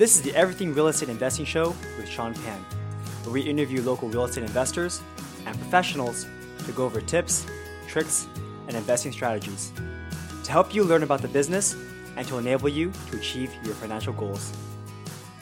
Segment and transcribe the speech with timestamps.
[0.00, 2.64] This is the Everything Real Estate Investing Show with Sean Pan,
[3.22, 5.02] where we interview local real estate investors
[5.44, 6.26] and professionals
[6.64, 7.44] to go over tips,
[7.86, 8.26] tricks,
[8.66, 9.72] and investing strategies
[10.42, 11.76] to help you learn about the business
[12.16, 14.50] and to enable you to achieve your financial goals.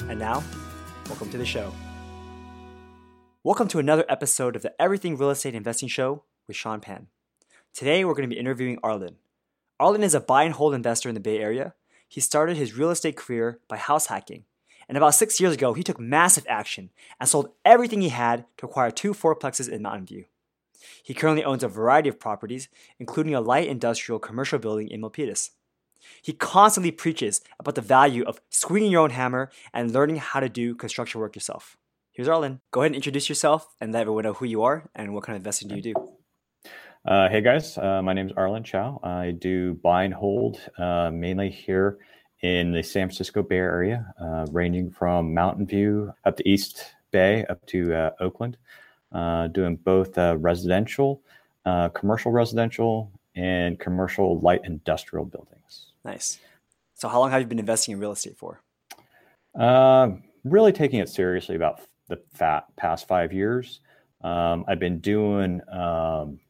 [0.09, 0.43] And now,
[1.07, 1.73] welcome to the show.
[3.45, 7.07] Welcome to another episode of the Everything Real Estate Investing Show with Sean Pan.
[7.73, 9.19] Today, we're going to be interviewing Arlen.
[9.79, 11.75] Arlen is a buy and hold investor in the Bay Area.
[12.09, 14.47] He started his real estate career by house hacking.
[14.89, 18.67] And about six years ago, he took massive action and sold everything he had to
[18.67, 20.25] acquire two fourplexes in Mountain View.
[21.03, 25.51] He currently owns a variety of properties, including a light industrial commercial building in Milpitas.
[26.23, 30.49] He constantly preaches about the value of swinging your own hammer and learning how to
[30.49, 31.77] do construction work yourself.
[32.13, 32.61] Here's Arlen.
[32.71, 35.37] Go ahead and introduce yourself and let everyone know who you are and what kind
[35.37, 35.95] of investing do you do.
[37.05, 39.01] Uh, hey guys, uh, my name is Arlen Chow.
[39.03, 41.99] I do buy and hold uh, mainly here
[42.43, 47.45] in the San Francisco Bay Area, uh, ranging from Mountain View up to East Bay
[47.47, 48.57] up to uh, Oakland,
[49.13, 51.23] uh, doing both residential,
[51.95, 55.93] commercial residential, and commercial light industrial buildings.
[56.05, 56.39] Nice.
[56.95, 58.61] So, how long have you been investing in real estate for?
[60.45, 63.81] really taking it seriously about the fat past five years.
[64.23, 66.41] Um, I've been doing um,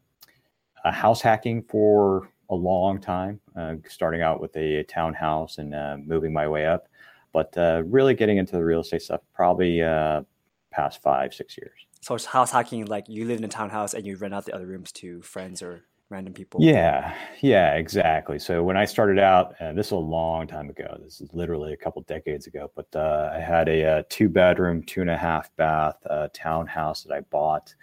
[0.84, 5.96] a house hacking for a long time, uh, starting out with a, townhouse and uh,
[6.04, 6.88] moving my way up,
[7.32, 10.22] but uh, really getting into the real estate stuff probably uh,
[10.70, 11.86] past five, six years.
[12.00, 14.54] So it's house hacking, like you live in a townhouse and you rent out the
[14.54, 16.62] other rooms to friends or random people.
[16.62, 18.38] Yeah, yeah, exactly.
[18.38, 20.98] So when I started out, and this is a long time ago.
[21.02, 22.70] This is literally a couple decades ago.
[22.74, 27.02] But uh, I had a, a, two bedroom, two and a half bath uh, townhouse
[27.02, 27.74] that I bought.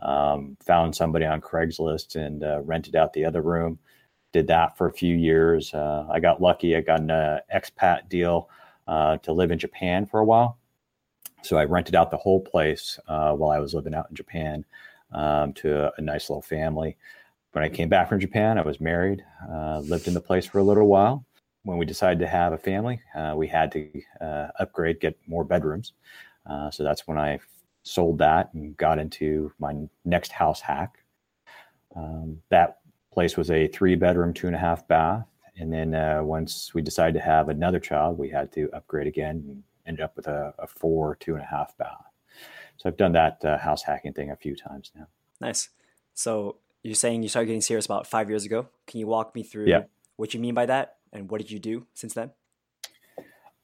[0.00, 3.78] Um, found somebody on Craigslist and uh, rented out the other room.
[4.32, 5.72] Did that for a few years.
[5.72, 6.76] Uh, I got lucky.
[6.76, 8.50] I got an uh, expat deal
[8.86, 10.58] uh, to live in Japan for a while.
[11.42, 14.64] So I rented out the whole place while I was living out in Japan
[15.12, 16.96] um, to a, a nice little family
[17.56, 20.58] when I came back from Japan, I was married, uh, lived in the place for
[20.58, 21.24] a little while.
[21.62, 25.42] When we decided to have a family, uh, we had to uh, upgrade, get more
[25.42, 25.94] bedrooms.
[26.44, 27.38] Uh, so that's when I
[27.82, 29.74] sold that and got into my
[30.04, 30.98] next house hack.
[31.96, 32.80] Um, that
[33.16, 35.26] place was a three bedroom, two and a half bath.
[35.56, 39.42] And then uh, once we decided to have another child, we had to upgrade again
[39.48, 42.04] and ended up with a, a four, two and a half bath.
[42.76, 45.06] So I've done that uh, house hacking thing a few times now.
[45.40, 45.70] Nice.
[46.12, 48.68] So you're saying you started getting serious about five years ago.
[48.86, 49.84] Can you walk me through yeah.
[50.16, 52.32] what you mean by that and what did you do since then?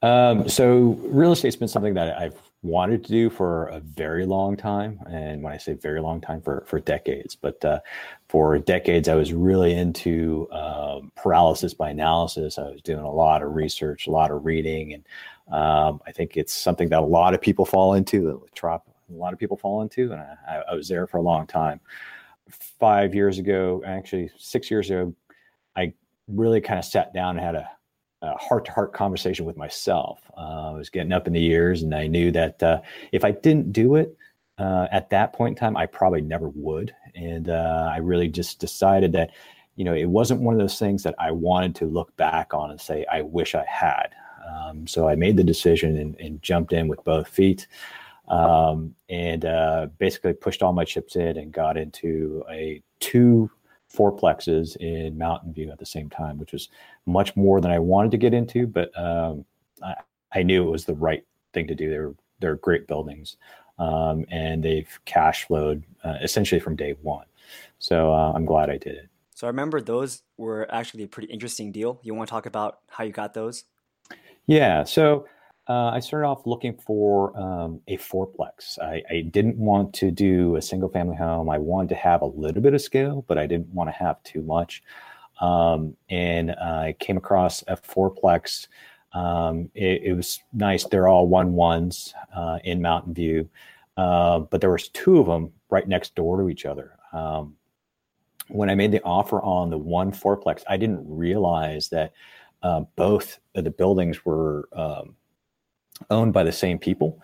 [0.00, 4.56] Um, so real estate's been something that I've wanted to do for a very long
[4.56, 7.34] time, and when I say very long time, for for decades.
[7.34, 7.80] But uh,
[8.28, 12.58] for decades, I was really into um, paralysis by analysis.
[12.58, 15.04] I was doing a lot of research, a lot of reading, and
[15.52, 18.46] um, I think it's something that a lot of people fall into.
[18.62, 18.80] A
[19.10, 21.80] lot of people fall into, and I, I was there for a long time
[22.50, 25.14] five years ago, actually six years ago,
[25.76, 25.92] I
[26.28, 27.70] really kind of sat down and had a
[28.36, 30.20] heart to heart conversation with myself.
[30.36, 32.80] Uh, I was getting up in the years, and I knew that uh,
[33.12, 34.16] if I didn't do it
[34.58, 36.94] uh, at that point in time, I probably never would.
[37.14, 39.30] And I really just decided that,
[39.76, 42.70] you know, it wasn't one of those things that I wanted to look back on
[42.70, 44.14] and say, I wish I had.
[44.48, 47.66] Um, so I made the decision and, and jumped in with both feet
[48.28, 53.50] um, and uh, basically pushed all my chips in and got into a two
[53.94, 56.68] fourplexes in Mountain View at the same time, which was
[57.06, 59.44] much more than I wanted to get into, but um,
[59.82, 59.94] I,
[60.34, 61.90] I, knew it was the right thing to do.
[61.90, 63.36] They're they're great buildings,
[63.78, 67.26] um, and they've cash flowed uh, essentially from day one.
[67.78, 69.08] So uh, I'm glad I did it.
[69.34, 72.00] So I remember those were actually a pretty interesting deal.
[72.02, 73.64] You want to talk about how you got those?
[74.46, 74.84] Yeah.
[74.84, 75.26] So
[75.68, 78.78] uh, I started off looking for um, a fourplex.
[78.80, 81.48] I, I, didn't want to do a single family home.
[81.48, 84.20] I wanted to have a little bit of scale, but I didn't want to have
[84.24, 84.82] too much.
[85.40, 88.66] Um, and I came across a fourplex.
[89.12, 90.84] Um, it, it, was nice.
[90.84, 93.48] They're all one ones uh, in Mountain View,
[93.96, 96.96] uh, but there was two of them right next door to each other.
[97.12, 97.54] Um,
[98.48, 102.12] when I made the offer on the one fourplex, I didn't realize that
[102.62, 105.14] uh, both of the buildings were um,
[106.10, 107.20] owned by the same people.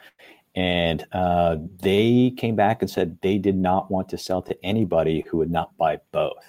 [0.55, 5.25] And uh, they came back and said they did not want to sell to anybody
[5.29, 6.45] who would not buy both.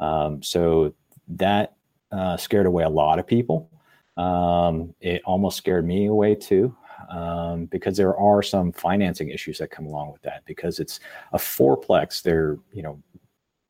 [0.00, 0.94] Um, so
[1.28, 1.74] that
[2.10, 3.70] uh, scared away a lot of people.
[4.16, 6.76] Um, it almost scared me away too,
[7.08, 10.42] um, because there are some financing issues that come along with that.
[10.44, 11.00] Because it's
[11.32, 13.02] a fourplex, they're you know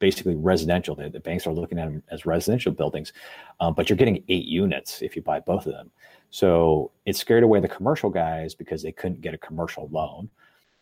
[0.02, 0.96] basically residential.
[0.96, 3.12] The, the, banks are looking at them as residential buildings,
[3.60, 5.92] um, but you're getting eight units if you buy both of them.
[6.30, 10.28] So it scared away the commercial guys because they couldn't get a commercial loan.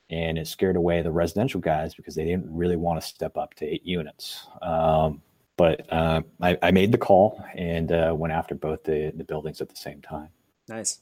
[0.09, 3.53] And it scared away the residential guys because they didn't really want to step up
[3.57, 4.47] to eight units.
[4.63, 5.21] Um,
[5.59, 9.61] but uh, I, I, made the call and uh, went after both the, the buildings
[9.61, 10.31] at the same time.
[10.67, 11.01] Nice.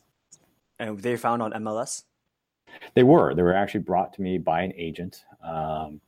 [0.81, 2.03] And they found on MLS?
[2.95, 3.33] They were.
[3.35, 5.25] They were actually brought to me by an agent.
[5.41, 6.01] Um,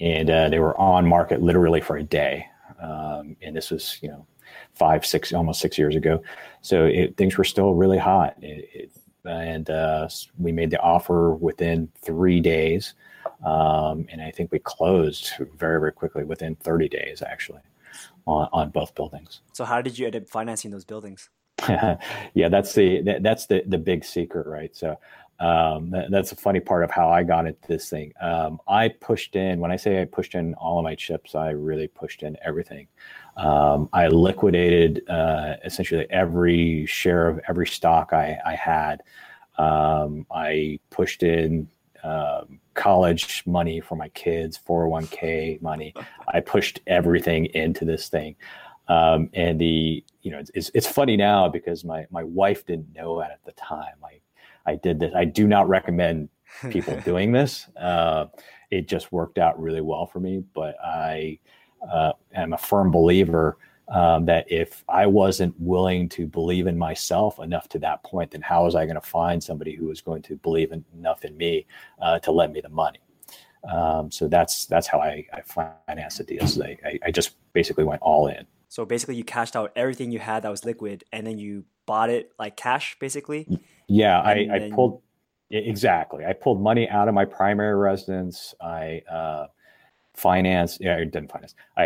[0.00, 2.46] and uh, they were on market literally for a day.
[2.80, 4.26] Um, and this was, you know,
[4.74, 6.22] five, six, almost six years ago.
[6.60, 8.36] So it, things were still really hot.
[8.42, 8.90] It, it,
[9.24, 10.08] and uh,
[10.38, 12.94] we made the offer within three days.
[13.44, 17.60] Um, and I think we closed very, very quickly within 30 days, actually,
[18.26, 19.40] on, on both buildings.
[19.52, 21.28] So, how did you end up financing those buildings?
[21.68, 24.76] yeah, that's the that, that's the the big secret, right?
[24.76, 24.98] So
[25.38, 28.12] um, that, that's a funny part of how I got into this thing.
[28.20, 31.50] Um, I pushed in, when I say I pushed in all of my chips, I
[31.50, 32.88] really pushed in everything.
[33.36, 39.02] Um, I liquidated uh, essentially every share of every stock I, I had.
[39.58, 41.68] Um, I pushed in
[42.02, 45.92] um, college money for my kids, 401k money.
[46.28, 48.36] I pushed everything into this thing.
[48.88, 53.20] Um, and the, you know, it's, it's funny now because my, my wife didn't know
[53.20, 53.96] at the time.
[54.04, 54.20] I
[54.66, 55.12] I did this.
[55.14, 56.28] I do not recommend
[56.70, 57.66] people doing this.
[57.76, 58.26] Uh,
[58.70, 60.42] it just worked out really well for me.
[60.54, 61.38] But I
[61.90, 63.58] uh, am a firm believer
[63.88, 68.42] um, that if I wasn't willing to believe in myself enough to that point, then
[68.42, 71.36] how was I going to find somebody who was going to believe in, enough in
[71.36, 71.66] me
[72.00, 72.98] uh, to lend me the money?
[73.70, 76.46] Um, so that's that's how I, I financed the deal.
[76.46, 78.46] So I, I, I just basically went all in.
[78.68, 82.10] So basically, you cashed out everything you had that was liquid, and then you bought
[82.10, 83.46] it like cash, basically.
[83.86, 85.02] Yeah, I, I, pulled
[85.50, 86.24] exactly.
[86.24, 88.54] I pulled money out of my primary residence.
[88.60, 89.46] I uh,
[90.14, 90.80] financed.
[90.80, 91.54] Yeah, I didn't finance.
[91.76, 91.84] I,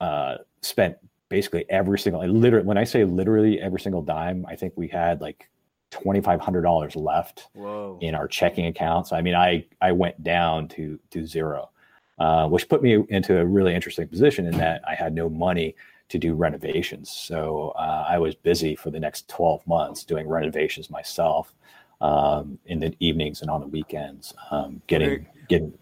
[0.00, 0.96] I uh, spent
[1.28, 2.22] basically every single.
[2.22, 5.48] I Literally, when I say literally every single dime, I think we had like
[5.90, 7.98] twenty five hundred dollars left Whoa.
[8.00, 9.12] in our checking accounts.
[9.12, 11.70] I mean, I I went down to to zero,
[12.18, 15.74] uh, which put me into a really interesting position in that I had no money
[16.08, 17.10] to do renovations.
[17.10, 21.54] So uh, I was busy for the next 12 months doing renovations myself
[22.00, 25.78] um, in the evenings and on the weekends, um, getting we're, getting.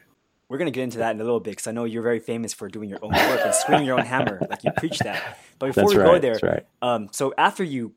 [0.49, 2.55] We're gonna get into that in a little bit because I know you're very famous
[2.55, 5.38] for doing your own work and swinging your own hammer, like you preach that.
[5.58, 6.67] But before that's we right, go there, right.
[6.82, 7.94] um, so after you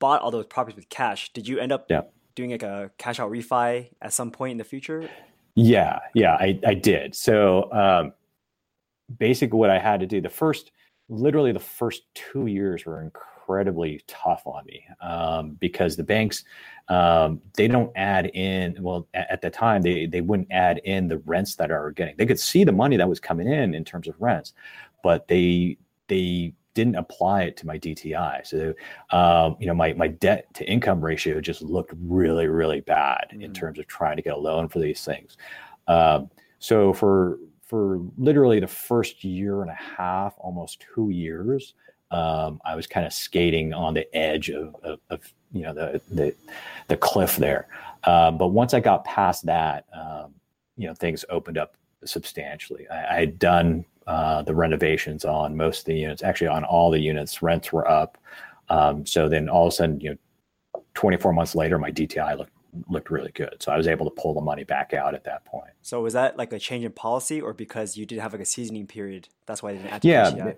[0.00, 2.02] bought all those properties with cash, did you end up yeah.
[2.34, 5.08] doing like a cash out refi at some point in the future?
[5.54, 7.14] Yeah, yeah, I, I did.
[7.14, 8.12] So um,
[9.18, 10.72] basically, what I had to do the first
[11.08, 16.44] literally the first two years were incredibly tough on me um, because the banks
[16.88, 21.08] um, they don't add in well at, at, the time they they wouldn't add in
[21.08, 23.84] the rents that are getting they could see the money that was coming in in
[23.84, 24.54] terms of rents
[25.02, 25.76] but they
[26.08, 28.44] they didn't apply it to my DTI.
[28.44, 28.74] So,
[29.16, 33.42] um, you know, my, my debt to income ratio just looked really, really bad mm-hmm.
[33.42, 33.54] in mm.
[33.54, 35.36] terms of trying to get a loan for these things.
[35.86, 41.74] Um, so for for literally the first year and a half, almost two years,
[42.10, 45.20] um, I was kind of skating on the edge of, of, of,
[45.52, 46.34] you know the the,
[46.88, 47.68] the cliff there.
[48.04, 50.34] Um, but once I got past that, um,
[50.76, 52.88] you know things opened up substantially.
[52.88, 56.90] I, I had done uh, the renovations on most of the units, actually on all
[56.90, 57.42] the units.
[57.42, 58.18] Rents were up.
[58.68, 62.53] Um, so then all of a sudden, you know, 24 months later, my DTI looked
[62.88, 63.56] looked really good.
[63.60, 65.70] So I was able to pull the money back out at that point.
[65.82, 68.46] So was that like a change in policy, or because you did have like a
[68.46, 69.28] seasoning period?
[69.46, 70.52] That's why they didn't add yeah,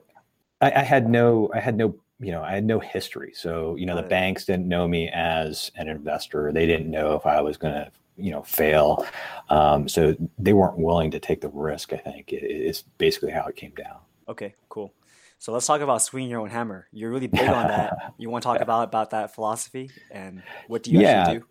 [0.60, 3.32] I, I, had no, I had no, you know, I had no history.
[3.34, 4.10] So you know, Got the it.
[4.10, 6.52] banks didn't know me as an investor.
[6.52, 9.06] They didn't know if I was going to, you know, fail.
[9.50, 11.92] Um, so they weren't willing to take the risk.
[11.92, 13.98] I think it, it's basically how it came down.
[14.28, 14.92] Okay, cool.
[15.38, 16.88] So let's talk about swinging your own hammer.
[16.92, 18.14] You're really big on that.
[18.18, 21.20] You want to talk about about that philosophy and what do you yeah.
[21.20, 21.44] actually do?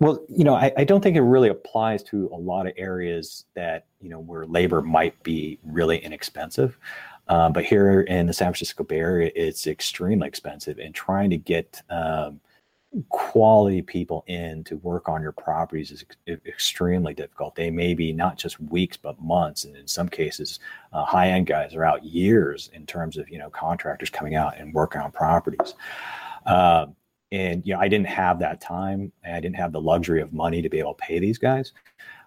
[0.00, 3.44] Well, you know, I, I, don't think it really applies to a lot of areas
[3.54, 6.76] that, you know, where labor might be really inexpensive.
[7.28, 10.78] Um, but here in the San Francisco Bay Area, it's extremely expensive.
[10.78, 12.40] And trying to get um,
[13.08, 17.54] quality people in to work on your properties is ex- extremely difficult.
[17.54, 19.64] They may be not just weeks, but months.
[19.64, 20.60] And in some cases,
[20.92, 24.58] uh, high end guys are out years in terms of, you know, contractors coming out
[24.58, 25.74] and working on properties.
[26.46, 26.94] Um,
[27.32, 30.62] and you know i didn't have that time i didn't have the luxury of money
[30.62, 31.72] to be able to pay these guys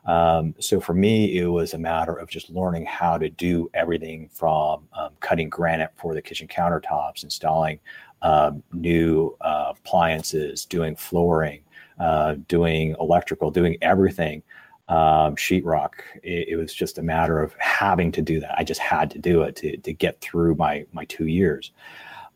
[0.06, 4.30] um, so for me it was a matter of just learning how to do everything
[4.32, 7.80] from um, cutting granite for the kitchen countertops installing
[8.22, 11.62] um, new uh, appliances doing flooring
[12.00, 14.42] uh, doing electrical doing everything
[14.90, 15.94] um, sheetrock.
[16.24, 18.58] It, it, was just a matter of having to do that.
[18.58, 21.72] I just had to do it to, to get through my my two years.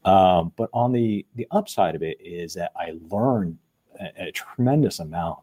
[0.05, 3.57] Um, but on the the upside of it is that I learned
[3.99, 5.39] a, a tremendous amount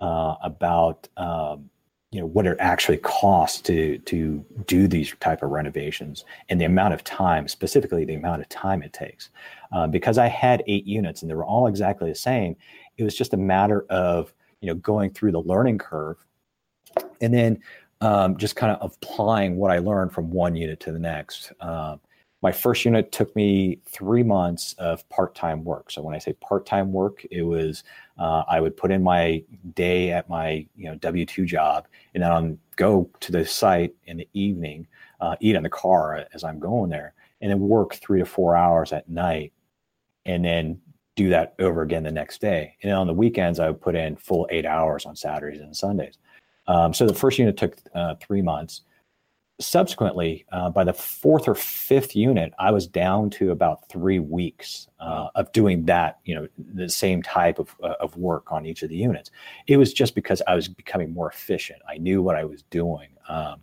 [0.00, 1.70] uh, about um,
[2.10, 6.66] you know what it actually costs to to do these type of renovations and the
[6.66, 9.30] amount of time, specifically the amount of time it takes.
[9.72, 12.54] Uh, because I had eight units and they were all exactly the same,
[12.98, 16.18] it was just a matter of you know going through the learning curve
[17.20, 17.58] and then
[18.02, 21.52] um, just kind of applying what I learned from one unit to the next.
[21.60, 22.00] Um,
[22.42, 25.90] my first unit took me three months of part-time work.
[25.90, 27.84] So when I say part-time work, it was
[28.18, 29.42] uh, I would put in my
[29.74, 34.16] day at my you know W two job, and then go to the site in
[34.16, 34.86] the evening,
[35.20, 38.56] uh, eat in the car as I'm going there, and then work three to four
[38.56, 39.52] hours at night,
[40.26, 40.80] and then
[41.14, 42.74] do that over again the next day.
[42.82, 45.76] And then on the weekends, I would put in full eight hours on Saturdays and
[45.76, 46.18] Sundays.
[46.66, 48.82] Um, so the first unit took uh, three months.
[49.62, 54.88] Subsequently, uh, by the fourth or fifth unit, I was down to about three weeks
[54.98, 58.82] uh, of doing that, you know, the same type of, uh, of work on each
[58.82, 59.30] of the units.
[59.68, 61.80] It was just because I was becoming more efficient.
[61.88, 63.08] I knew what I was doing.
[63.28, 63.62] Um,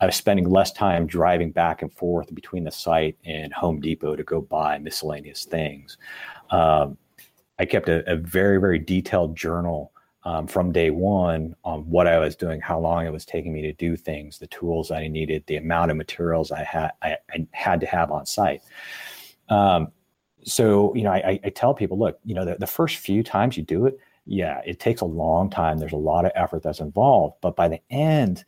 [0.00, 4.16] I was spending less time driving back and forth between the site and Home Depot
[4.16, 5.98] to go buy miscellaneous things.
[6.50, 6.96] Um,
[7.58, 9.92] I kept a, a, very, very detailed journal
[10.24, 13.62] um, from day one on what I was doing, how long it was taking me
[13.62, 17.46] to do things, the tools I needed, the amount of materials I had I, I
[17.52, 18.62] had to have on site.
[19.48, 19.88] Um,
[20.44, 23.56] so you know, I, I, tell people, look, you know, the, the first few times
[23.56, 25.78] you do it, yeah, it takes a long time.
[25.78, 28.44] There's a lot of effort that's involved, but by the end,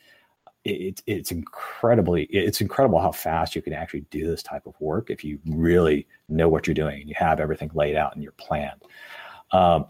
[0.65, 5.11] it's it's incredibly it's incredible how fast you can actually do this type of work
[5.11, 8.33] if you really know what you're doing and you have everything laid out in your
[8.33, 8.73] plan.
[9.51, 9.87] Um,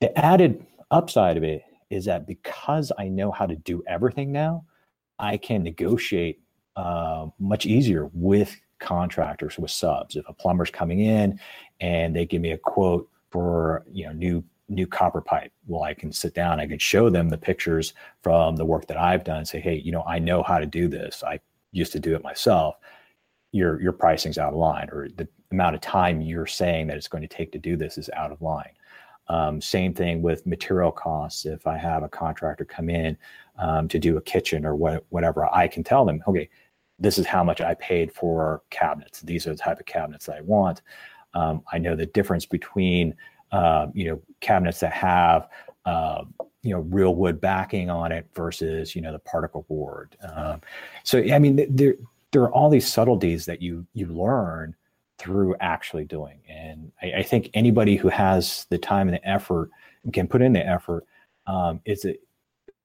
[0.00, 0.64] the added
[0.94, 4.64] upside of it is that because I know how to do everything now,
[5.18, 6.40] I can negotiate
[6.76, 10.16] uh, much easier with contractors, with subs.
[10.16, 11.38] If a plumber's coming in
[11.80, 15.94] and they give me a quote for you know new new copper pipe, well, I
[15.94, 19.38] can sit down, I can show them the pictures from the work that I've done,
[19.38, 21.22] and say, hey, you know, I know how to do this.
[21.24, 21.40] I
[21.72, 22.76] used to do it myself.
[23.52, 27.08] Your your pricing's out of line, or the amount of time you're saying that it's
[27.08, 28.72] going to take to do this is out of line.
[29.28, 31.46] Um, same thing with material costs.
[31.46, 33.16] If I have a contractor come in
[33.58, 36.48] um, to do a kitchen or what, whatever, I can tell them, okay,
[36.98, 39.20] this is how much I paid for cabinets.
[39.20, 40.82] These are the type of cabinets I want.
[41.34, 43.14] Um, I know the difference between
[43.52, 45.48] uh, you know cabinets that have
[45.84, 46.24] uh,
[46.62, 50.16] you know real wood backing on it versus you know the particle board.
[50.22, 50.60] Um,
[51.02, 51.94] so I mean there
[52.30, 54.74] there are all these subtleties that you you learn
[55.18, 56.40] through actually doing.
[56.48, 59.70] And I, I, think anybody who has the time and the effort
[60.02, 61.06] and can put in the effort,
[61.46, 62.16] um, it's a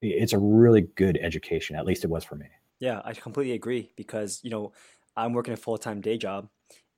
[0.02, 1.76] it's a really good education.
[1.76, 2.46] At least it was for me.
[2.80, 4.72] Yeah, I completely agree because you know
[5.18, 6.50] I'm working a full time day job,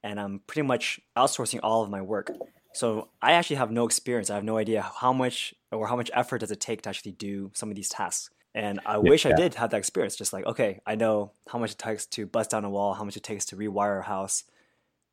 [0.04, 2.32] and I'm pretty much outsourcing all of my work.
[2.74, 4.30] So I actually have no experience.
[4.30, 7.12] I have no idea how much or how much effort does it take to actually
[7.14, 8.30] do some of these tasks.
[8.54, 9.32] And I wish yeah.
[9.32, 10.16] I did have that experience.
[10.16, 13.04] Just like, okay, I know how much it takes to bust down a wall, how
[13.04, 14.44] much it takes to rewire a house,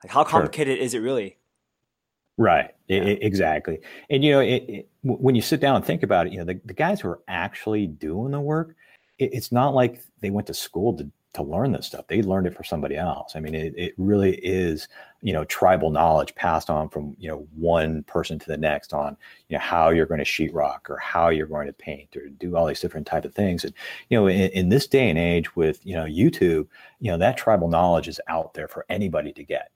[0.02, 0.84] like, how complicated sure.
[0.84, 1.38] is it really?
[2.36, 2.70] Right.
[2.86, 3.02] Yeah.
[3.02, 3.80] It, exactly.
[4.10, 6.44] And you know, it, it, when you sit down and think about it, you know,
[6.44, 8.76] the, the guys who are actually doing the work,
[9.18, 12.06] it's not like they went to school to to learn this stuff.
[12.08, 13.36] They learned it from somebody else.
[13.36, 14.88] I mean, it, it really is,
[15.20, 19.16] you know, tribal knowledge passed on from, you know, one person to the next on,
[19.48, 22.56] you know, how you're going to sheetrock or how you're going to paint or do
[22.56, 23.64] all these different type of things.
[23.64, 23.74] And,
[24.08, 26.66] you know, in, in this day and age with, you know, YouTube,
[26.98, 29.70] you know, that tribal knowledge is out there for anybody to get.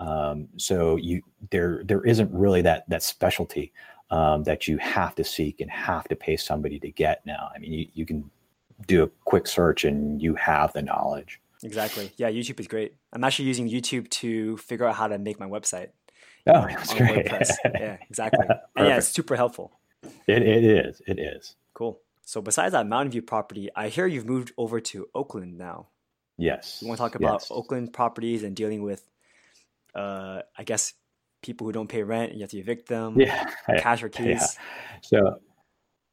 [0.00, 3.72] Um, so you there there isn't really that that specialty
[4.10, 7.50] um, that you have to seek and have to pay somebody to get now.
[7.54, 8.30] I mean, you, you can
[8.86, 11.40] do a quick search and you have the knowledge.
[11.62, 12.10] Exactly.
[12.16, 12.94] Yeah, YouTube is great.
[13.12, 15.88] I'm actually using YouTube to figure out how to make my website.
[16.46, 17.28] Oh, that's great.
[17.74, 18.46] yeah, exactly.
[18.76, 19.78] and yeah, it's super helpful.
[20.26, 21.02] It, it is.
[21.06, 21.56] It is.
[21.74, 22.00] Cool.
[22.22, 25.88] So besides that Mountain View property, I hear you've moved over to Oakland now.
[26.38, 26.78] Yes.
[26.80, 27.48] You want to talk about yes.
[27.50, 29.06] Oakland properties and dealing with
[29.94, 30.94] uh, I guess
[31.42, 33.18] people who don't pay rent, you have to evict them.
[33.18, 34.26] Yeah, cash or keys.
[34.26, 34.46] Yeah.
[35.02, 35.40] So,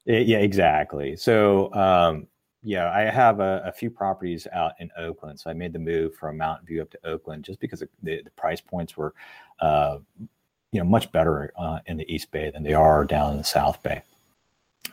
[0.05, 1.15] yeah, exactly.
[1.15, 2.27] So, um,
[2.63, 5.39] yeah, I have a, a, few properties out in Oakland.
[5.39, 8.31] So I made the move from Mountain View up to Oakland just because the, the
[8.35, 9.13] price points were,
[9.59, 9.99] uh,
[10.71, 13.43] you know, much better uh, in the East Bay than they are down in the
[13.43, 14.01] South Bay.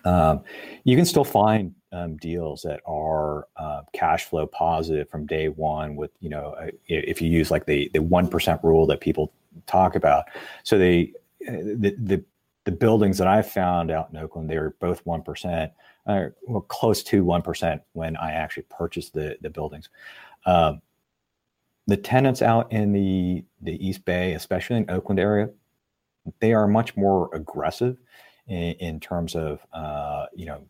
[0.05, 0.43] Um,
[0.85, 5.97] you can still find um, deals that are uh, cash flow positive from day one
[5.97, 9.33] with you know uh, if you use like the the one percent rule that people
[9.67, 10.25] talk about
[10.65, 11.13] so they
[11.49, 12.25] uh, the, the
[12.65, 15.73] the buildings that I found out in Oakland, they were both one percent,
[16.07, 19.91] uh, well, close to one percent when I actually purchased the the buildings.
[20.47, 20.81] Um,
[21.87, 25.51] the tenants out in the the East Bay, especially in Oakland area,
[26.41, 27.99] they are much more aggressive
[28.49, 30.63] in, in terms of uh, you know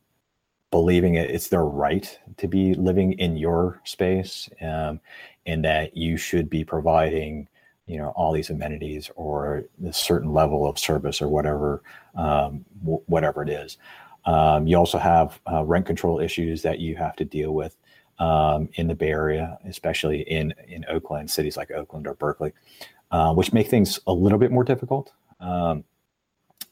[0.70, 5.00] believing it, it's their right to be living in your space, um,
[5.46, 7.48] and that you should be providing
[7.86, 11.82] you know all these amenities or a certain level of service or whatever
[12.16, 13.78] um, w- whatever it is.
[14.24, 17.76] Um, you also have uh, rent control issues that you have to deal with
[18.18, 22.52] um, in the Bay Area, especially in in Oakland, cities like Oakland or Berkeley,
[23.10, 25.12] uh, which make things a little bit more difficult.
[25.40, 25.84] Um,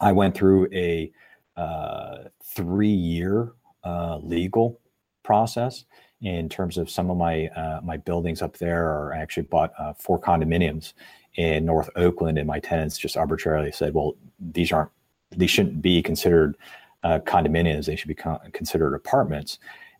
[0.02, 1.10] I went through a
[1.56, 3.52] uh, three year
[3.84, 4.80] uh, legal
[5.22, 5.84] process
[6.20, 9.92] in terms of some of my uh, my buildings up there I actually bought uh,
[9.94, 10.92] four condominiums
[11.36, 14.90] in North Oakland, and my tenants just arbitrarily said, "Well, these aren't
[15.30, 16.56] these shouldn't be considered
[17.04, 19.58] uh, condominiums; they should be con- considered apartments."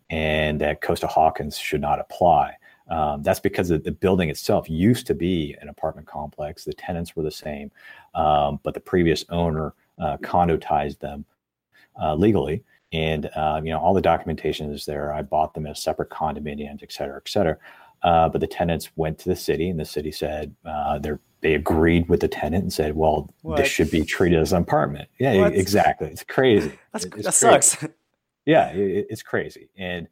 [0.09, 2.55] and that Costa-Hawkins should not apply.
[2.89, 6.65] Um, that's because the, the, building itself used to be an apartment complex.
[6.65, 7.71] The tenants were the same,
[8.13, 11.25] um, but the previous owner uh, condotized them
[12.01, 12.63] uh, legally.
[12.91, 15.11] And uh, you know all the documentation is there.
[15.11, 17.57] I bought them as separate condominiums, et cetera, et cetera.
[18.03, 20.99] Uh, but the tenants went to the city, and the city said uh,
[21.41, 23.57] they agreed with the tenant and said, "Well, what?
[23.57, 25.55] this should be treated as an apartment." Yeah, what?
[25.55, 26.09] exactly.
[26.09, 26.77] It's crazy.
[26.91, 27.31] That's, it's that crazy.
[27.31, 27.87] sucks.
[28.45, 29.69] yeah, it, it's crazy.
[29.77, 30.07] And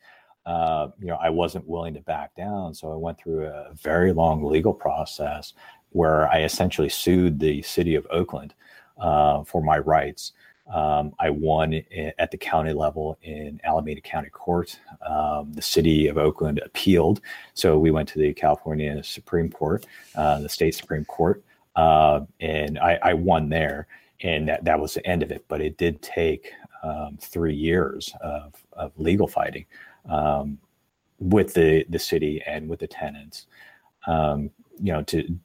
[0.45, 4.13] uh, you know, I wasn't willing to back down, so I went through a very
[4.13, 5.53] long legal process
[5.89, 8.53] where I essentially sued the city of Oakland
[9.01, 10.31] uh, for my rights.
[10.71, 11.81] Um, I won
[12.17, 14.79] at the county level in Alameda County Court.
[15.05, 17.19] Um, the city of Oakland appealed,
[17.53, 21.43] so we went to the California Supreme Court, uh, the state Supreme Court,
[21.75, 23.87] uh, and I, I, won there,
[24.21, 25.43] and that, that was the end of it.
[25.49, 26.53] But it did take
[26.83, 29.65] um, three years of, of legal fighting
[30.09, 30.57] um,
[31.19, 33.47] with the the city and with the tenants,
[34.07, 35.37] um, you know, to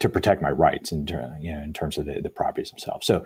[0.00, 3.06] to protect my rights in ter- you know in terms of the, the properties themselves.
[3.06, 3.24] So,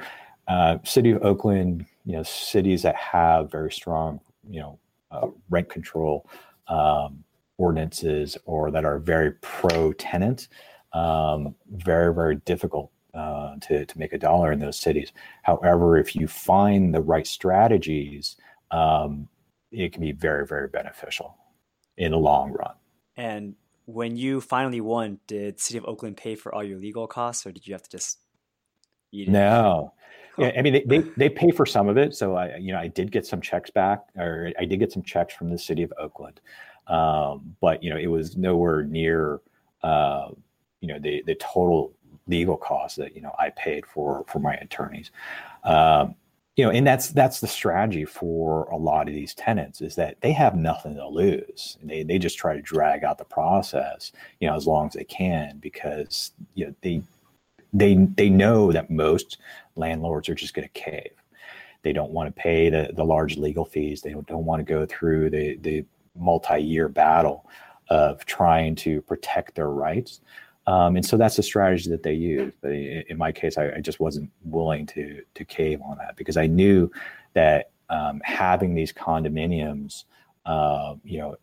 [0.49, 4.79] uh, city of Oakland, you know, cities that have very strong you know
[5.11, 6.29] uh, rent control
[6.69, 7.25] um,
[7.57, 10.49] ordinances or that are very pro tenant,
[10.93, 15.13] um, very very difficult uh, to, to make a dollar in those cities.
[15.43, 18.37] However, if you find the right strategies,
[18.71, 19.29] um,
[19.71, 21.37] it can be very, very beneficial
[21.97, 22.75] in the long run.
[23.17, 23.55] And
[23.87, 27.53] when you finally won, did City of Oakland pay for all your legal costs, or
[27.53, 28.19] did you have to just
[29.13, 29.31] eat it?
[29.31, 29.93] No.
[30.37, 32.15] I mean, they, they, they pay for some of it.
[32.15, 35.03] So I, you know, I did get some checks back, or I did get some
[35.03, 36.41] checks from the city of Oakland,
[36.89, 39.41] um, but you know, it was nowhere near,
[39.83, 40.31] uh,
[40.81, 41.93] you know, the the total
[42.27, 45.11] legal costs that you know I paid for for my attorneys.
[45.63, 46.17] Um,
[46.57, 50.21] you know, and that's that's the strategy for a lot of these tenants is that
[50.21, 51.79] they have nothing to lose.
[51.83, 55.05] They they just try to drag out the process, you know, as long as they
[55.05, 57.03] can because you know they
[57.73, 59.39] they they know that most
[59.75, 61.11] landlords are just going to cave.
[61.83, 64.01] They don't want to pay the, the large legal fees.
[64.01, 65.85] They don't, don't want to go through the the
[66.17, 67.47] multi-year battle
[67.89, 70.21] of trying to protect their rights.
[70.67, 72.55] Um, and so that's the strategy that they use.
[72.61, 76.37] But in my case, I, I, just wasn't willing to to cave on that because
[76.37, 76.91] I knew
[77.35, 80.05] that um, having these condominiums,
[80.47, 81.37] uh, you know,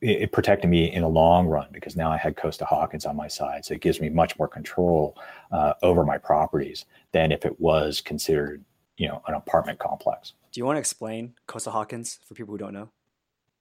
[0.00, 3.28] it, it, protected me in the long run because now I had Costa-Hawkins on my
[3.28, 5.16] side, so it gives me much more control
[5.50, 8.62] uh, over my properties than if it was considered,
[8.96, 10.34] you know, an apartment complex.
[10.50, 12.90] Do you want to explain Costa-Hawkins for people who don't know?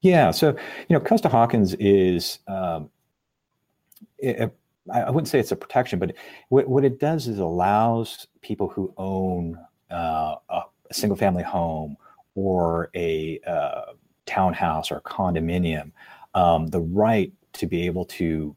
[0.02, 0.50] Yeah, so
[0.90, 2.90] you know, Costa-Hawkins is um,
[4.18, 4.54] it,
[4.90, 6.16] I wouldn't say it's a protection, but
[6.50, 9.60] what, what it does is allows people who own
[9.92, 11.96] uh, a, single family home
[12.36, 13.94] or a uh,
[14.26, 15.92] townhouse or a condominium
[16.34, 18.56] um, the right to be able to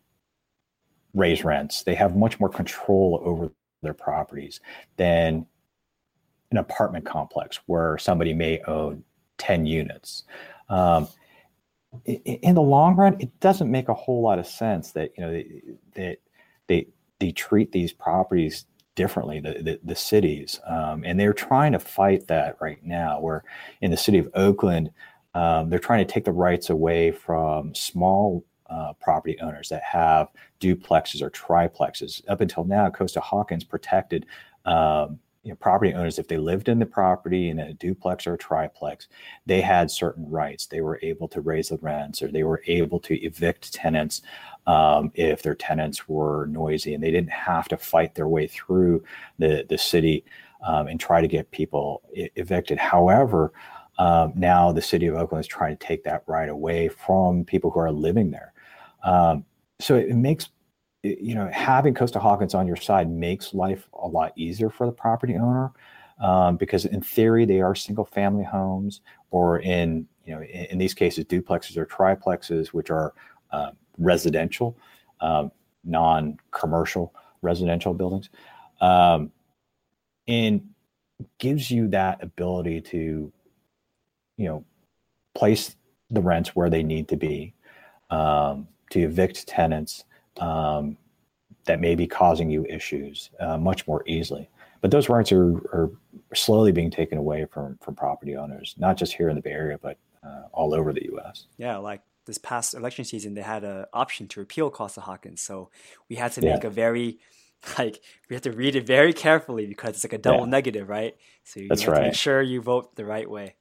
[1.14, 1.82] raise rents.
[1.82, 4.60] They have much more control over their properties
[4.96, 5.46] than
[6.50, 9.04] an apartment complex where somebody may own
[9.38, 10.24] 10 units.
[10.68, 11.08] Um,
[12.04, 15.42] in the long run, it doesn't make a whole lot of sense that you know
[15.94, 16.18] that
[16.66, 16.86] they
[17.18, 20.60] they treat these properties differently the, the, the cities.
[20.66, 23.44] Um, and they're trying to fight that right now where
[23.80, 24.90] in the city of oakland
[25.34, 30.28] um, they're trying to take the rights away from small uh, property owners that have
[30.60, 32.22] duplexes or triplexes.
[32.28, 34.26] Up until now Costa-Hawkins protected
[34.64, 38.34] um, you know, property owners, if they lived in the property in a duplex or
[38.34, 39.08] a triplex,
[39.44, 40.66] they had certain rights.
[40.66, 44.22] They were able to raise the rents or they were able to evict tenants
[44.66, 49.04] um, if their tenants were noisy and they didn't have to fight their way through
[49.38, 50.24] the, the city
[50.66, 52.78] um, and try to get people evicted.
[52.78, 53.52] However,
[53.98, 57.70] um, now the city of Oakland is trying to take that right away from people
[57.70, 58.54] who are living there.
[59.04, 59.44] Um,
[59.78, 60.48] so it makes
[61.04, 64.92] you know having Costa Hawkins on your side makes life a lot easier for the
[64.92, 65.70] property owner
[66.18, 70.78] um, because in theory they are single family homes or in you know in, in
[70.78, 73.12] these cases duplexes or triplexes which are
[73.52, 74.76] uh, residential
[75.20, 75.50] um,
[75.84, 78.30] non-commercial residential buildings
[78.80, 79.30] um,
[80.26, 80.66] and
[81.38, 83.30] gives you that ability to
[84.38, 84.64] you know
[85.34, 85.76] place
[86.10, 87.52] the rents where they need to be
[88.08, 90.04] um, to evict tenants
[90.38, 90.96] um,
[91.64, 94.48] that may be causing you issues uh, much more easily.
[94.80, 95.90] But those rights are, are
[96.34, 99.78] slowly being taken away from from property owners, not just here in the Bay Area,
[99.80, 101.46] but uh, all over the U.S.
[101.56, 105.70] Yeah, like this past election season, they had an option to repeal Costa Hawkins, so
[106.10, 106.68] we had to make yeah.
[106.68, 107.18] a very
[107.78, 110.46] like we have to read it very carefully because it's like a double yeah.
[110.46, 111.16] negative, right?
[111.44, 111.98] So you That's have right.
[111.98, 113.54] to make sure you vote the right way.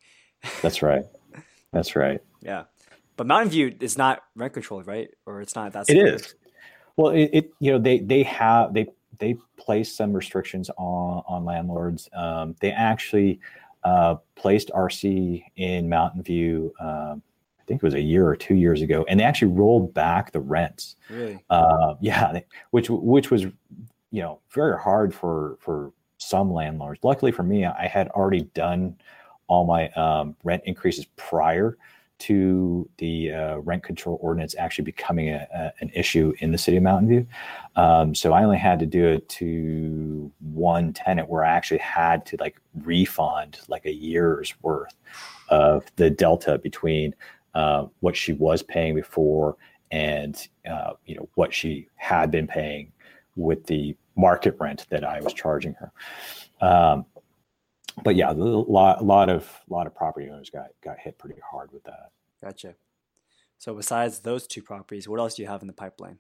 [0.62, 1.06] That's right.
[1.72, 2.22] That's right.
[2.42, 2.66] Yeah.
[3.16, 5.10] But Mountain View is not rent controlled, right?
[5.26, 5.90] Or it's not that.
[5.90, 6.36] It is.
[6.98, 8.88] Well, it, it, you know they they have they
[9.20, 12.10] they place some restrictions on on landlords.
[12.14, 13.40] Um, they actually
[13.84, 16.74] uh, placed RC in Mountain View.
[16.80, 17.22] Um,
[17.60, 20.32] I think it was a year or two years ago, and they actually rolled back
[20.32, 20.98] the rents.
[21.10, 21.44] Really?
[21.50, 27.00] Uh, yeah, they, which which was you know very hard for for some landlords.
[27.04, 28.96] Luckily for me, I had already done
[29.48, 31.78] all my um, rent increases prior
[32.24, 36.78] to the uh, rent control ordinance actually becoming a, a, an issue in the city
[36.78, 37.28] of Mountain View.
[37.76, 42.26] Um, so I only had to do it to one tenant where I actually had
[42.28, 44.94] to like refund like a year's worth
[45.50, 47.14] of the delta between
[47.56, 49.58] uh, what she was paying before
[49.92, 52.92] and uh, you know what she had been paying
[53.36, 55.92] with the market rent that I was charging her.
[56.62, 57.06] Um,
[58.04, 61.40] but yeah, a lot, a lot of, lot of property owners got got hit pretty
[61.50, 62.12] hard with that.
[62.44, 62.76] Gotcha.
[63.58, 66.18] So besides those two properties, what else do you have in the pipeline?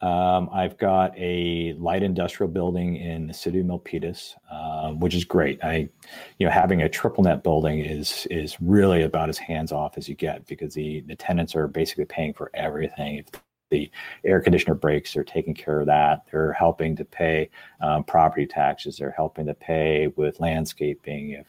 [0.00, 5.24] Um, I've got a light industrial building in the city of Milpitas, um, which is
[5.24, 5.62] great.
[5.62, 5.90] I,
[6.38, 10.08] you know, having a triple net building is is really about as hands off as
[10.08, 13.16] you get because the the tenants are basically paying for everything.
[13.16, 13.26] If
[13.70, 13.90] the
[14.24, 16.26] air conditioner breaks, they're taking care of that.
[16.30, 17.48] They're helping to pay
[17.80, 18.98] um, property taxes.
[18.98, 21.30] They're helping to pay with landscaping.
[21.30, 21.46] If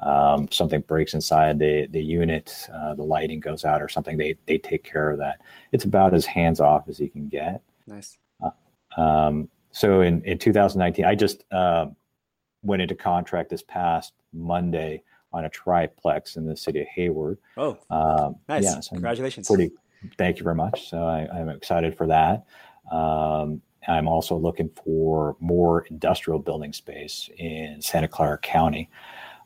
[0.00, 4.36] um, something breaks inside the the unit, uh, the lighting goes out or something, they
[4.46, 5.40] they take care of that.
[5.72, 7.62] It's about as hands off as you can get.
[7.86, 8.18] Nice.
[8.42, 11.86] Uh, um, so in in 2019, I just uh,
[12.62, 15.02] went into contract this past Monday
[15.32, 17.38] on a triplex in the city of Hayward.
[17.56, 18.64] Oh, um, nice!
[18.64, 19.46] Yeah, so Congratulations.
[19.46, 19.70] Pretty.
[20.16, 20.88] Thank you very much.
[20.88, 22.44] So I, am excited for that.
[22.90, 28.90] Um, I'm also looking for more industrial building space in Santa Clara County.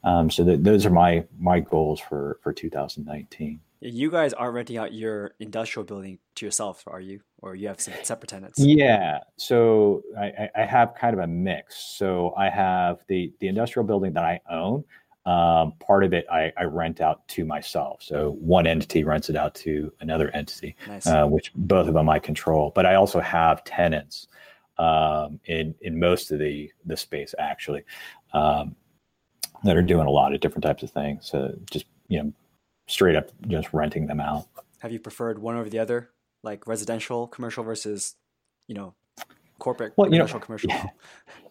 [0.03, 3.61] Um, so th- those are my my goals for for 2019.
[3.81, 7.21] You guys aren't renting out your industrial building to yourself, are you?
[7.43, 8.59] Or you have some separate tenants?
[8.59, 9.21] Yeah.
[9.37, 11.77] So I, I have kind of a mix.
[11.77, 14.85] So I have the the industrial building that I own.
[15.27, 18.03] Um, part of it I, I, rent out to myself.
[18.03, 21.07] So one entity rents it out to another entity, nice.
[21.07, 22.73] uh, which both of them I control.
[22.75, 24.29] But I also have tenants
[24.77, 27.85] um, in in most of the the space actually.
[28.35, 28.77] Um,
[29.63, 31.27] that are doing a lot of different types of things.
[31.27, 32.33] So just you know,
[32.87, 34.47] straight up just renting them out.
[34.81, 36.11] Have you preferred one over the other,
[36.43, 38.17] like residential, commercial versus,
[38.69, 38.95] you know,
[39.59, 40.71] corporate, well, you know, commercial?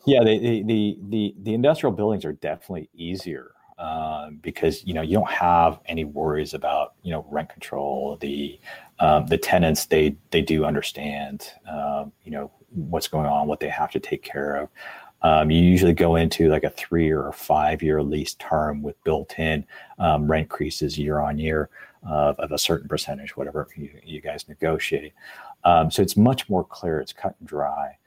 [0.06, 4.94] Yeah, yeah the, the, the the the industrial buildings are definitely easier uh, because you
[4.94, 8.18] know you don't have any worries about you know rent control.
[8.20, 8.60] The
[9.00, 13.70] um, the tenants they they do understand um, you know what's going on, what they
[13.70, 14.70] have to take care of.
[15.22, 19.40] Um, you usually go into like a three or five year lease term with built
[19.40, 19.66] in
[19.98, 21.70] um, rent increases year on year
[22.08, 25.14] uh, of a certain percentage, whatever you, you guys negotiate.
[25.64, 27.98] Um, so it's much more clear, it's cut and dry.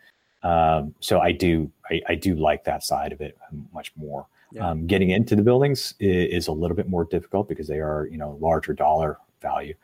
[0.42, 3.36] Um, so I do, I, I, do like that side of it
[3.72, 4.26] much more.
[4.52, 4.70] Yeah.
[4.70, 8.06] Um, getting into the buildings is, is, a little bit more difficult because they are,
[8.10, 9.74] you know, larger dollar value.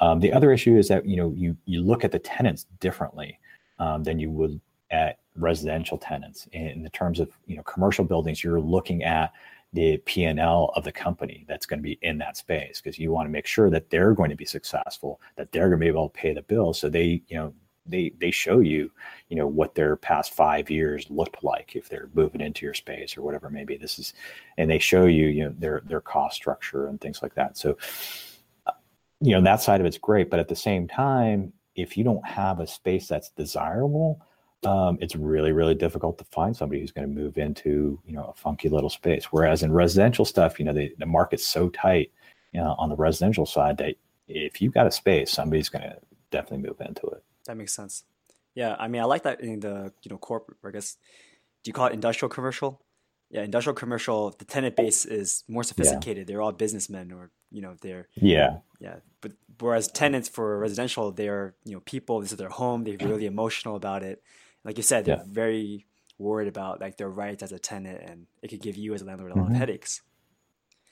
[0.00, 3.38] Um, the other issue is that you know you you look at the tenants differently
[3.78, 8.60] than you would at residential tenants in the terms of you know commercial buildings you're
[8.60, 9.32] looking at
[9.74, 13.26] the p&l of the company that's going to be in that space because you want
[13.26, 16.08] to make sure that they're going to be successful that they're going to be able
[16.08, 17.52] to pay the bill so they you know
[17.88, 18.90] they they show you
[19.28, 23.16] you know what their past five years looked like if they're moving into your space
[23.16, 24.14] or whatever maybe this is
[24.56, 27.76] and they show you you know their their cost structure and things like that so
[28.66, 28.72] uh,
[29.20, 32.26] you know that side of it's great but at the same time if you don't
[32.26, 34.20] have a space that's desirable
[34.64, 38.24] um, it's really really difficult to find somebody who's going to move into you know
[38.24, 39.26] a funky little space.
[39.26, 42.10] Whereas in residential stuff, you know the, the market's so tight
[42.52, 43.94] you know, on the residential side that
[44.26, 45.96] if you've got a space, somebody's going to
[46.30, 47.22] definitely move into it.
[47.48, 48.04] That makes sense.
[48.54, 50.58] Yeah, I mean, I like that in the you know corporate.
[50.62, 50.96] I guess
[51.64, 52.82] do you call it industrial commercial?
[53.30, 54.34] Yeah, industrial commercial.
[54.38, 56.28] The tenant base is more sophisticated.
[56.28, 56.34] Yeah.
[56.34, 58.96] They're all businessmen, or you know, they're yeah, yeah.
[59.22, 62.20] But whereas tenants for residential, they're you know people.
[62.20, 62.84] This is their home.
[62.84, 64.22] They're really emotional about it.
[64.62, 65.24] Like you said, they're yeah.
[65.26, 65.86] very
[66.18, 69.06] worried about like their rights as a tenant, and it could give you as a
[69.06, 69.54] landlord a lot mm-hmm.
[69.54, 70.02] of headaches.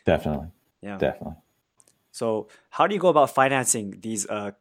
[0.07, 0.49] Definitely.
[0.81, 0.97] Yeah.
[0.97, 1.37] Definitely.
[2.13, 4.53] So, how do you go about financing these uh,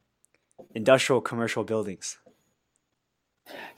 [0.73, 2.17] industrial commercial buildings?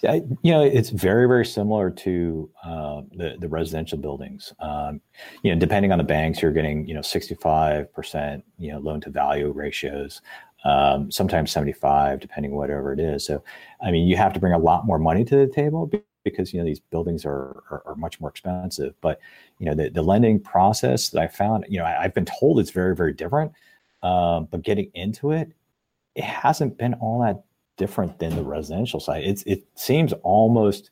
[0.01, 4.53] Yeah, you know, it's very, very similar to uh, the the residential buildings.
[4.59, 5.01] Um,
[5.43, 9.01] you know, depending on the banks, you're getting you know 65 percent you know loan
[9.01, 10.21] to value ratios,
[10.63, 13.25] um, sometimes 75, depending whatever it is.
[13.25, 13.43] So,
[13.81, 15.91] I mean, you have to bring a lot more money to the table
[16.23, 18.93] because you know these buildings are are, are much more expensive.
[19.01, 19.19] But
[19.59, 22.59] you know, the the lending process that I found, you know, I, have been told
[22.59, 23.51] it's very, very different.
[24.03, 25.51] Um, but getting into it,
[26.17, 27.43] it hasn't been all that
[27.77, 29.23] different than the residential side.
[29.23, 30.89] It's it seems almost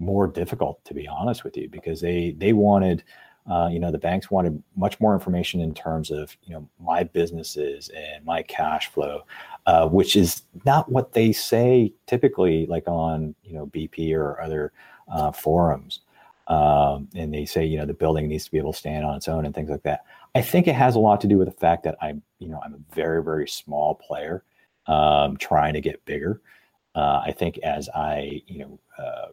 [0.00, 3.04] more difficult to be honest with you because they they wanted
[3.48, 7.04] uh, you know the banks wanted much more information in terms of you know my
[7.04, 9.22] businesses and my cash flow
[9.66, 14.72] uh, which is not what they say typically like on you know bp or other
[15.08, 16.00] uh, forums.
[16.48, 19.16] Um, and they say you know the building needs to be able to stand on
[19.16, 20.04] its own and things like that.
[20.34, 22.60] I think it has a lot to do with the fact that i'm you know
[22.64, 24.42] i'm a very very small player
[24.86, 26.40] um, trying to get bigger.
[26.94, 29.28] Uh, I think as I, you know, uh,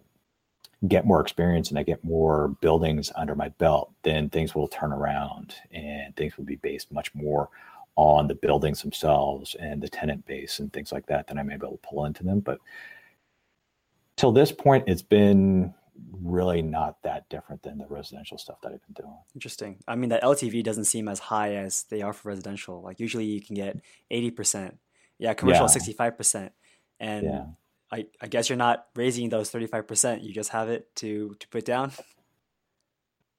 [0.88, 4.92] get more experience and I get more buildings under my belt, then things will turn
[4.92, 7.50] around and things will be based much more
[7.96, 11.28] on the buildings themselves and the tenant base and things like that.
[11.28, 12.40] Then I may be able to pull into them.
[12.40, 12.60] But
[14.16, 15.74] till this point, it's been
[16.12, 19.18] really not that different than the residential stuff that I've been doing.
[19.36, 19.78] Interesting.
[19.88, 22.82] I mean, that LTV doesn't seem as high as they are for residential.
[22.82, 23.78] Like usually you can get
[24.12, 24.78] 80%
[25.22, 26.52] yeah, commercial five percent,
[27.00, 27.46] and yeah.
[27.92, 30.24] I I guess you're not raising those thirty five percent.
[30.24, 31.92] You just have it to to put down.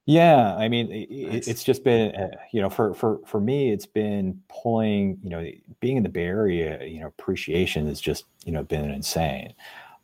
[0.05, 1.47] Yeah, I mean, nice.
[1.47, 5.45] it's just been, uh, you know, for for for me, it's been pulling, you know,
[5.81, 9.53] being in the Bay Area, you know, appreciation has just, you know, been insane.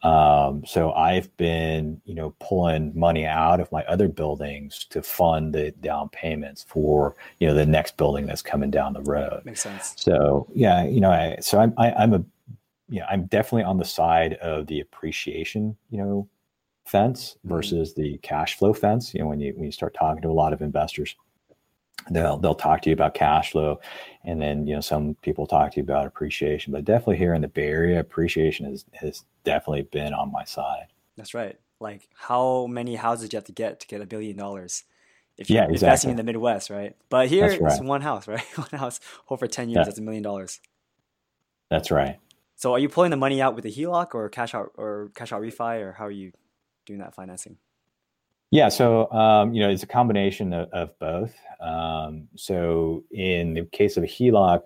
[0.01, 5.53] Um, so I've been, you know, pulling money out of my other buildings to fund
[5.53, 9.41] the down payments for, you know, the next building that's coming down the road.
[9.43, 9.95] Makes sense.
[9.97, 12.23] So yeah, you know, I, so I'm, I, I'm a,
[12.87, 16.27] yeah, I'm definitely on the side of the appreciation, you know,
[16.85, 17.49] fence mm-hmm.
[17.49, 18.01] versus mm-hmm.
[18.01, 19.13] the cash flow fence.
[19.13, 21.15] You know, when you when you start talking to a lot of investors,
[22.11, 23.79] they'll they'll talk to you about cash flow
[24.23, 27.41] and then you know some people talk to you about appreciation but definitely here in
[27.41, 30.87] the bay area appreciation has has definitely been on my side.
[31.17, 31.57] That's right.
[31.79, 34.83] Like how many houses do you have to get to get a billion dollars
[35.37, 35.87] if you're yeah, exactly.
[35.87, 36.95] investing in the midwest right?
[37.09, 37.61] But here right.
[37.61, 38.43] it's one house right?
[38.55, 39.83] One house hold for 10 years yeah.
[39.85, 40.59] that's a million dollars.
[41.69, 42.19] That's right.
[42.55, 45.31] So are you pulling the money out with a HELOC or cash out or cash
[45.31, 46.31] out refi or how are you
[46.85, 47.57] doing that financing
[48.51, 51.35] yeah, so um, you know it's a combination of, of both.
[51.59, 54.61] Um, so in the case of a HELOC,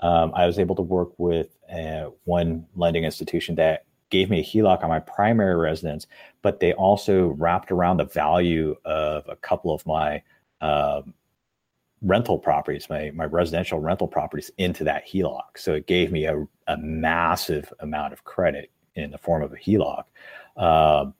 [0.00, 4.44] um, I was able to work with uh, one lending institution that gave me a
[4.44, 6.06] HELOC on my primary residence,
[6.42, 10.22] but they also wrapped around the value of a couple of my
[10.60, 11.14] um,
[12.02, 15.42] rental properties, my my residential rental properties, into that HELOC.
[15.56, 19.56] So it gave me a, a massive amount of credit in the form of a
[19.56, 20.04] HELOC.
[20.56, 21.14] Um,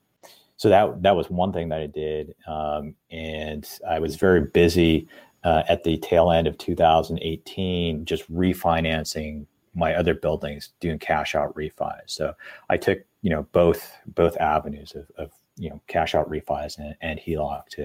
[0.58, 5.08] so that that was one thing that I did, um, and I was very busy
[5.44, 11.54] uh, at the tail end of 2018, just refinancing my other buildings, doing cash out
[11.54, 12.02] refis.
[12.06, 12.34] So
[12.68, 16.96] I took you know both both avenues of, of you know cash out refis and,
[17.00, 17.82] and HELOC to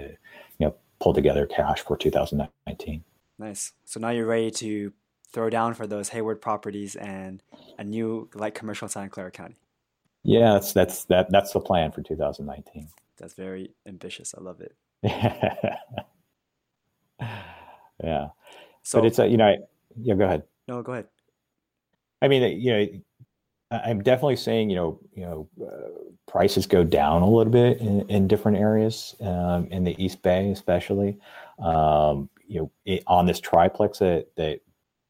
[0.57, 3.03] you know pull together cash for 2019.
[3.37, 3.73] Nice.
[3.85, 4.93] So now you're ready to
[5.31, 7.43] throw down for those Hayward properties and
[7.77, 9.57] a new light commercial in Santa Clara County.
[10.23, 12.87] Yeah, that's that's that that's the plan for 2019.
[13.17, 14.33] That's very ambitious.
[14.37, 14.75] I love it.
[18.03, 18.27] yeah.
[18.83, 19.55] So, but it's a you know,
[19.99, 20.15] yeah.
[20.15, 20.43] Go ahead.
[20.67, 21.07] No, go ahead.
[22.21, 22.87] I mean, you know,
[23.71, 25.89] I'm definitely saying you know, you know, uh,
[26.25, 30.49] prices go down a little bit in, in different areas um, in the East Bay,
[30.51, 31.17] especially.
[31.59, 34.61] Um, you know, it, on this triplex that that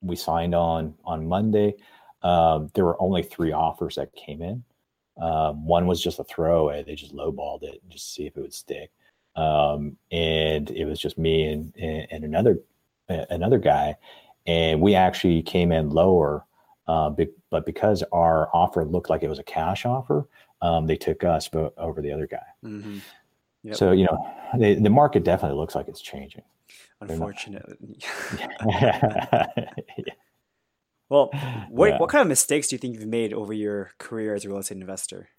[0.02, 1.76] we signed on on Monday,
[2.23, 4.63] um, there were only three offers that came in.
[5.21, 8.41] Um, one was just a throwaway; they just lowballed it just to see if it
[8.41, 8.91] would stick.
[9.36, 12.60] Um, and it was just me and, and another
[13.10, 13.95] another guy,
[14.45, 16.45] and we actually came in lower.
[16.86, 20.28] Uh, be, but because our offer looked like it was a cash offer,
[20.62, 22.45] um, they took us over the other guy.
[22.63, 22.97] Mm-hmm.
[23.63, 23.76] Yep.
[23.76, 26.43] So you know, the, the market definitely looks like it's changing.
[26.99, 27.78] Unfortunately.
[28.67, 29.45] yeah.
[31.13, 31.30] Well,
[31.69, 31.97] what yeah.
[31.99, 34.58] what kind of mistakes do you think you've made over your career as a real
[34.58, 35.30] estate investor?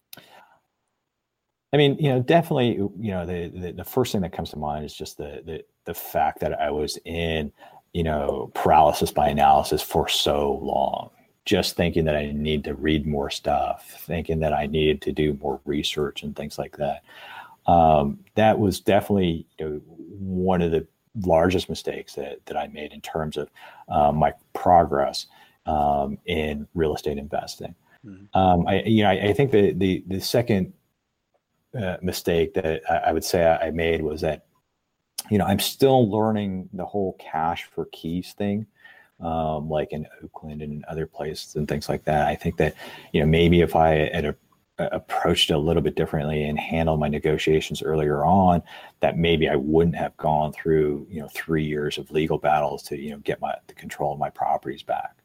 [1.73, 4.57] I mean, you know, definitely, you know, the, the, the first thing that comes to
[4.57, 7.53] mind is just the, the the fact that I was in,
[7.93, 11.11] you know, paralysis by analysis for so long.
[11.45, 15.37] Just thinking that I need to read more stuff, thinking that I needed to do
[15.43, 17.03] more research and things like that.
[17.67, 20.87] Um, that was definitely you know, one of the
[21.23, 23.51] largest mistakes that, that I made in terms of
[23.89, 25.27] uh, my progress
[25.67, 27.75] um, in real estate investing.
[28.05, 28.39] Mm-hmm.
[28.39, 30.73] Um, I, you know, I, I, think the, the, the second
[31.79, 34.47] uh, mistake that I, I, would say I made was that,
[35.31, 38.67] you know, I'm still learning the whole cash for keys thing.
[39.21, 42.27] Um, like in Oakland and in other places and things like that.
[42.27, 42.75] I think that,
[43.13, 44.35] you know, maybe if I had a
[44.79, 48.63] approached it a little bit differently and handled my negotiations earlier on
[49.01, 52.99] that maybe I wouldn't have gone through you know three years of legal battles to
[52.99, 55.19] you know get my the control of my properties back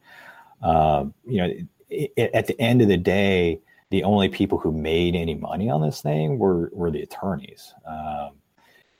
[0.62, 1.54] um, you know
[1.90, 3.60] it, it, at the end of the day
[3.92, 8.32] the only people who made any money on this thing were were the attorneys um,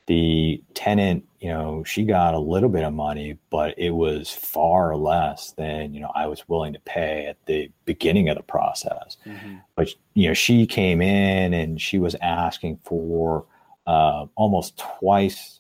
[0.10, 4.96] the tenant, you know, she got a little bit of money, but it was far
[4.96, 9.18] less than, you know, I was willing to pay at the beginning of the process.
[9.24, 9.58] Mm-hmm.
[9.76, 13.46] But, you know, she came in and she was asking for
[13.86, 15.60] uh, almost twice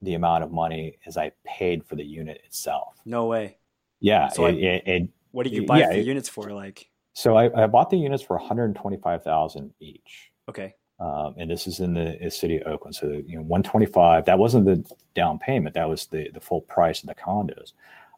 [0.00, 2.94] the amount of money as I paid for the unit itself.
[3.04, 3.56] No way.
[3.98, 4.28] Yeah.
[4.28, 6.50] So it, I, it, it, what did you buy yeah, the units for?
[6.50, 10.30] Like, so I, I bought the units for 125,000 each.
[10.48, 10.74] Okay.
[10.98, 12.94] Um, and this is in the city of Oakland.
[12.94, 14.26] So you know, 125.
[14.26, 15.74] That wasn't the down payment.
[15.74, 17.72] That was the the full price of the condos.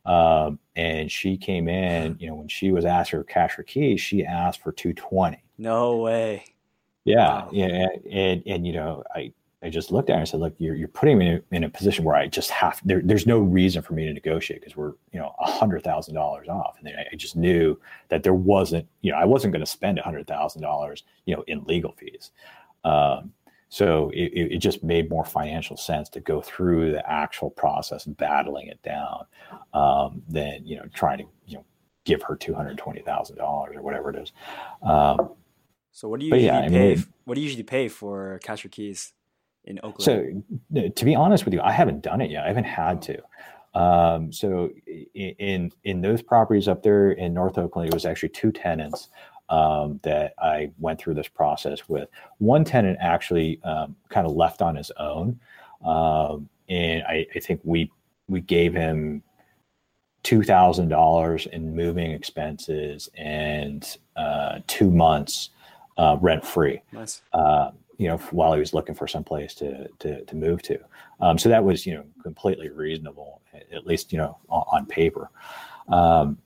[0.05, 2.17] Um, and she came in.
[2.21, 5.43] You know, when she was asked for cash or keys, she asked for 220.
[5.59, 6.45] No way.
[7.05, 7.49] Yeah, wow.
[7.53, 10.75] yeah, and and you know, I I just looked at her and said, "Look, you're
[10.75, 13.39] you're putting me in a, in a position where I just have there, there's no
[13.39, 16.89] reason for me to negotiate because we're you know a hundred thousand dollars off." And
[16.89, 20.03] I, I just knew that there wasn't you know I wasn't going to spend a
[20.03, 22.33] hundred thousand dollars you know in legal fees.
[22.85, 23.33] Um,
[23.69, 28.67] so it, it, just made more financial sense to go through the actual process, battling
[28.67, 29.25] it down,
[29.73, 31.65] um, than you know trying to you know
[32.05, 34.33] give her two hundred twenty thousand dollars or whatever it is.
[34.83, 35.31] Um,
[35.93, 36.93] so what do you usually yeah, pay?
[36.93, 39.13] I mean, what do you usually pay for cash for keys
[39.65, 40.45] in Oakland?
[40.75, 42.45] So to be honest with you, I haven't done it yet.
[42.45, 43.19] I haven't had to.
[43.75, 44.71] Um, so
[45.15, 49.09] in in those properties up there in North Oakland, it was actually two tenants
[49.49, 52.09] um, that I went through this process with.
[52.39, 55.41] One tenant actually um, kind of left on his own,
[55.85, 57.91] um, and I, I, think we
[58.29, 59.23] we gave him
[60.23, 65.51] two thousand dollars in moving expenses and uh, two months
[65.97, 66.81] uh, rent free.
[66.93, 67.23] Nice.
[67.33, 67.71] Uh,
[68.03, 70.79] you know, while he was looking for some place to to, to move to,
[71.21, 73.41] um, so that was you know completely reasonable,
[73.73, 75.31] at least you know on, on paper.
[75.89, 76.39] Um,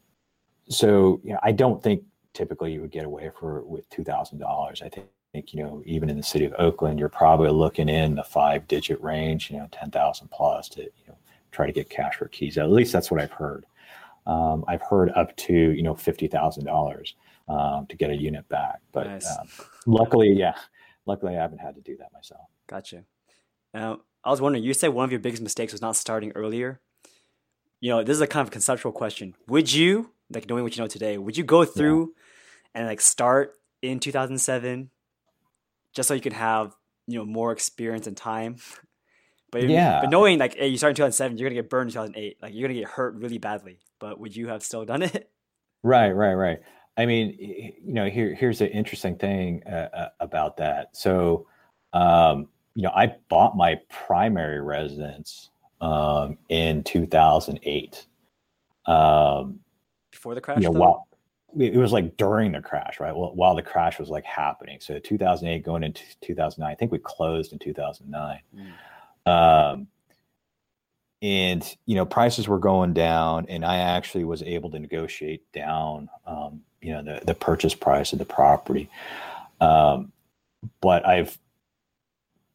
[0.69, 4.39] so you know, I don't think typically you would get away for with two thousand
[4.39, 4.83] dollars.
[4.83, 8.17] I think, think you know even in the city of Oakland, you're probably looking in
[8.17, 11.17] the five digit range, you know, ten thousand plus to you know
[11.53, 12.59] try to get cash for keys.
[12.59, 13.65] At least that's what I've heard.
[14.27, 17.15] Um, I've heard up to you know fifty thousand um, dollars
[17.49, 19.27] to get a unit back, but nice.
[19.39, 19.49] um,
[19.87, 20.57] luckily, yeah,
[21.07, 22.49] luckily I haven't had to do that myself.
[22.69, 23.05] Gotcha.
[23.73, 26.81] Now I was wondering, you said one of your biggest mistakes was not starting earlier.
[27.81, 29.35] You know, this is a kind of conceptual question.
[29.49, 32.23] Would you, like knowing what you know today, would you go through yeah
[32.77, 34.91] and like start in 2007
[35.95, 38.57] just so you can have you know more experience and time
[39.51, 41.95] but yeah but knowing like hey you start in 2007 you're gonna get burned in
[41.95, 45.31] 2008 like you're gonna get hurt really badly but would you have still done it
[45.83, 46.59] right right right
[46.97, 51.47] i mean you know here here's an interesting thing uh, uh, about that so
[51.93, 58.07] um you know i bought my primary residence um in 2008
[58.87, 59.59] um
[60.11, 61.07] before the crash you know, while,
[61.59, 63.15] it was like during the crash, right?
[63.15, 64.79] Well, while the crash was like happening.
[64.81, 68.41] So 2008 going into 2009, I think we closed in 2009.
[68.55, 69.31] Mm.
[69.31, 69.87] Um,
[71.23, 76.09] and you know prices were going down and i actually was able to negotiate down
[76.27, 78.89] um, you know the, the purchase price of the property
[79.61, 80.13] um,
[80.81, 81.39] but i've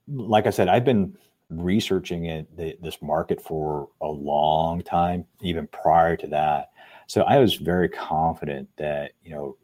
[0.08, 1.16] like i said i've been
[1.50, 6.72] researching it the, this market for a long time even prior to that
[7.12, 9.58] so I was very confident that you know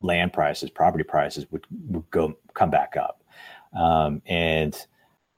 [0.00, 3.22] land prices, property prices would, would go come back up.
[3.78, 4.74] Um, and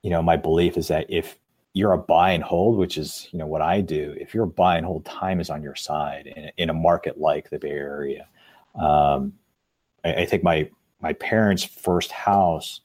[0.02, 1.36] you know, my belief is that if
[1.74, 4.48] you're a buy and hold, which is you know what I do, if you're a
[4.48, 7.70] buy and hold, time is on your side in, in a market like the Bay
[7.70, 8.26] Area.
[8.74, 9.34] Um,
[10.04, 10.70] I, I, think my
[11.00, 12.80] my parents' first house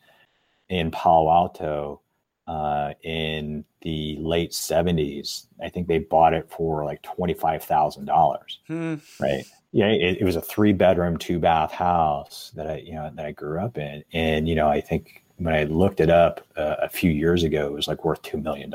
[0.69, 2.01] in Palo Alto
[2.47, 5.45] uh, in the late 70s.
[5.63, 8.39] I think they bought it for like $25,000.
[8.67, 8.95] Hmm.
[9.19, 9.45] Right.
[9.71, 9.87] Yeah.
[9.87, 13.31] It, it, was a three bedroom, two bath house that I, you know, that I
[13.31, 14.03] grew up in.
[14.13, 17.65] And, you know, I think when I looked it up uh, a few years ago,
[17.65, 18.73] it was like worth $2 million.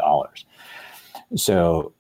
[1.37, 1.93] So,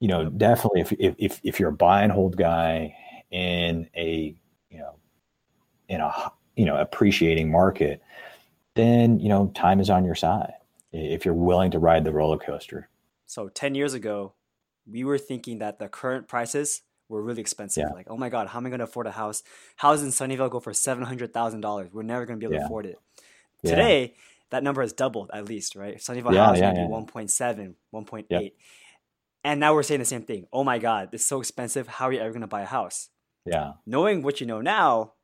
[0.00, 2.94] you know, definitely if, if, if you're a buy and hold guy
[3.30, 4.34] in a,
[4.70, 4.96] you know,
[5.88, 8.02] in a, you know, appreciating market,
[8.74, 10.52] then, you know, time is on your side
[10.92, 12.88] if you're willing to ride the roller coaster.
[13.26, 14.34] So 10 years ago,
[14.86, 17.86] we were thinking that the current prices were really expensive.
[17.88, 17.94] Yeah.
[17.94, 19.42] Like, oh my God, how am I going to afford a house?
[19.76, 21.92] Houses in Sunnyvale go for $700,000.
[21.92, 22.60] We're never going to be able yeah.
[22.60, 22.98] to afford it.
[23.64, 24.22] Today, yeah.
[24.50, 25.96] that number has doubled at least, right?
[25.98, 28.24] Sunnyvale yeah, house yeah, be 1.7, 1.8.
[28.28, 28.52] Yep.
[29.44, 30.46] And now we're saying the same thing.
[30.52, 31.88] Oh my God, it's so expensive.
[31.88, 33.08] How are you ever going to buy a house?
[33.44, 33.72] Yeah.
[33.86, 35.14] Knowing what you know now,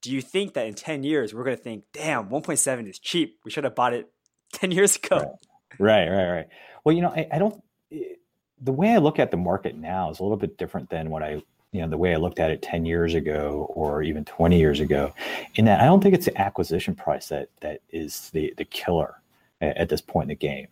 [0.00, 3.40] do you think that in 10 years we're going to think, damn, 1.7 is cheap.
[3.44, 4.10] We should have bought it
[4.54, 5.38] 10 years ago.
[5.78, 6.30] Right, right, right.
[6.30, 6.46] right.
[6.84, 7.62] Well, you know, I, I don't,
[7.92, 8.14] eh,
[8.60, 11.22] the way I look at the market now is a little bit different than what
[11.22, 11.42] I,
[11.72, 14.80] you know, the way I looked at it 10 years ago or even 20 years
[14.80, 15.12] ago.
[15.56, 19.20] In that I don't think it's the acquisition price that, that is the, the killer
[19.60, 20.68] at, at this point in the game.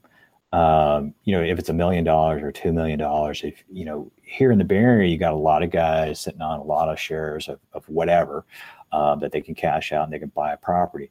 [0.52, 4.10] Um, you know, if it's a million dollars or two million dollars, if you know,
[4.22, 6.88] here in the Bay Area, you got a lot of guys sitting on a lot
[6.88, 8.46] of shares of, of whatever
[8.92, 11.10] uh, that they can cash out and they can buy a property.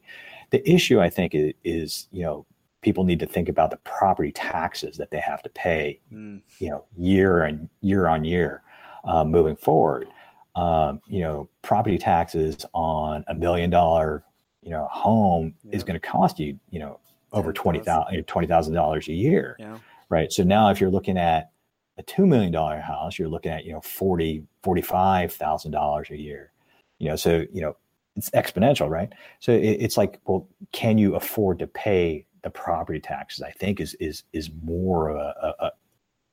[0.50, 2.46] The issue, I think, is, is you know
[2.80, 6.40] people need to think about the property taxes that they have to pay, mm.
[6.58, 8.62] you know, year and year on year
[9.06, 10.08] uh, moving forward.
[10.54, 14.24] Um, you know, property taxes on a million dollar,
[14.62, 15.76] you know, home yeah.
[15.76, 16.98] is going to cost you, you know,
[17.32, 19.78] over twenty thousand twenty thousand dollars a year, yeah.
[20.08, 20.32] right?
[20.32, 21.50] So now, if you're looking at
[21.98, 26.08] a two million dollar house, you're looking at you know forty forty five thousand dollars
[26.10, 26.52] a year,
[26.98, 27.16] you know.
[27.16, 27.76] So you know
[28.16, 29.12] it's exponential, right?
[29.40, 33.42] So it, it's like, well, can you afford to pay the property taxes?
[33.42, 35.70] I think is is is more of a, a, a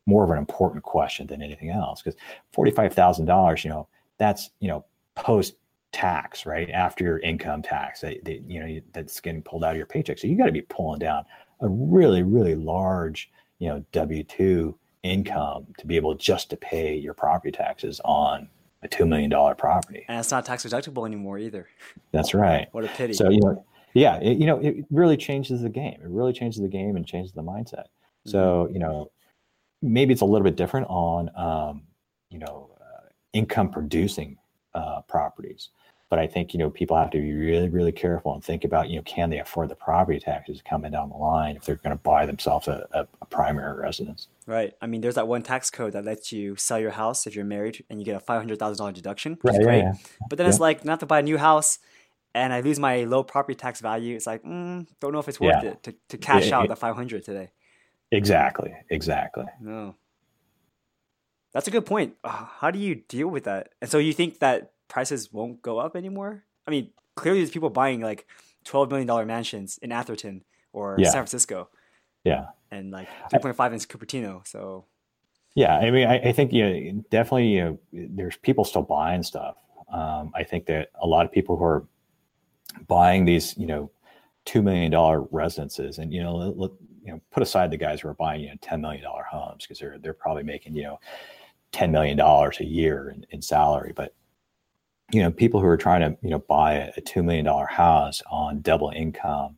[0.06, 2.20] more of an important question than anything else because
[2.52, 3.88] forty five thousand dollars, you know,
[4.18, 4.86] that's you know
[5.16, 5.56] post
[5.92, 9.78] tax, right after your income tax, they, they, you know that's getting pulled out of
[9.78, 10.18] your paycheck.
[10.18, 11.24] So you got to be pulling down
[11.62, 16.96] a really really large you know W two income to be able just to pay
[16.96, 18.50] your property taxes on
[18.82, 20.06] a two million dollar property.
[20.08, 21.68] And it's not tax deductible anymore either.
[22.12, 22.68] That's right.
[22.72, 23.14] what a pity.
[23.14, 26.00] So you know, yeah, it, you know, it really changes the game.
[26.02, 27.86] It really changes the game and changes the mindset.
[27.86, 28.32] Mm-hmm.
[28.32, 29.12] So you know,
[29.84, 31.84] maybe it's a little bit different on um,
[32.30, 34.38] you know uh, income producing
[34.74, 35.70] uh, properties.
[36.10, 38.90] But I think you know people have to be really, really careful and think about
[38.90, 41.96] you know can they afford the property taxes coming down the line if they're going
[41.96, 44.28] to buy themselves a, a, a, primary residence.
[44.46, 44.74] Right.
[44.80, 47.46] I mean, there's that one tax code that lets you sell your house if you're
[47.46, 49.78] married and you get a five hundred thousand dollar deduction, which right, is great.
[49.80, 50.28] Yeah, yeah.
[50.30, 50.50] But then yeah.
[50.52, 51.80] it's like not to buy a new house
[52.36, 54.16] and I lose my low property tax value.
[54.16, 56.96] It's like mm, don't know if it's worth it to, to cash out the five
[56.96, 57.50] hundred today.
[58.14, 58.74] Exactly.
[58.90, 59.46] Exactly.
[59.60, 59.96] No.
[61.52, 62.16] That's a good point.
[62.24, 63.70] How do you deal with that?
[63.82, 66.44] And so you think that prices won't go up anymore?
[66.68, 68.28] I mean, clearly there's people buying like
[68.64, 71.10] twelve million dollar mansions in Atherton or yeah.
[71.10, 71.70] San Francisco.
[72.24, 72.46] Yeah.
[72.72, 74.48] And like three point five in Cupertino.
[74.48, 74.86] So
[75.56, 79.22] yeah, I mean, I, I, think you know, definitely you know, there's people still buying
[79.22, 79.56] stuff.
[79.92, 81.86] Um, I think that a lot of people who are
[82.88, 83.92] buying these, you know,
[84.46, 88.14] two million dollar residences, and you know, you know, put aside the guys who are
[88.14, 91.00] buying you know ten million dollar homes because they're they're probably making you know
[91.72, 94.14] ten million dollars a year in, in salary, but
[95.14, 98.62] you know, people who are trying to, you know, buy a, $2 million house on
[98.62, 99.58] double income,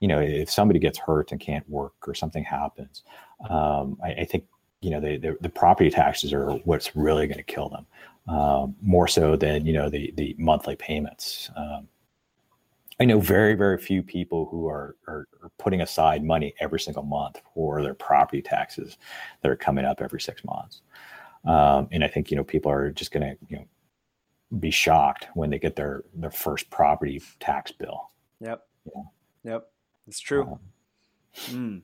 [0.00, 3.02] you know, if somebody gets hurt and can't work or something happens,
[3.50, 4.44] um, I, I, think,
[4.80, 7.86] you know, the, the, the, property taxes are what's really going to kill them
[8.28, 11.50] um, more so than, you know, the, the monthly payments.
[11.56, 11.88] Um,
[13.00, 17.02] I know very, very few people who are, are, are, putting aside money every single
[17.02, 18.98] month for their property taxes
[19.42, 20.82] that are coming up every six months.
[21.44, 23.64] Um, and I think, you know, people are just going to, you know,
[24.60, 28.10] be shocked when they get their their first property tax bill.
[28.40, 28.66] Yep.
[28.86, 29.02] Yeah.
[29.44, 29.70] Yep.
[30.06, 30.42] It's true.
[30.42, 30.58] Um,
[31.34, 31.82] mm.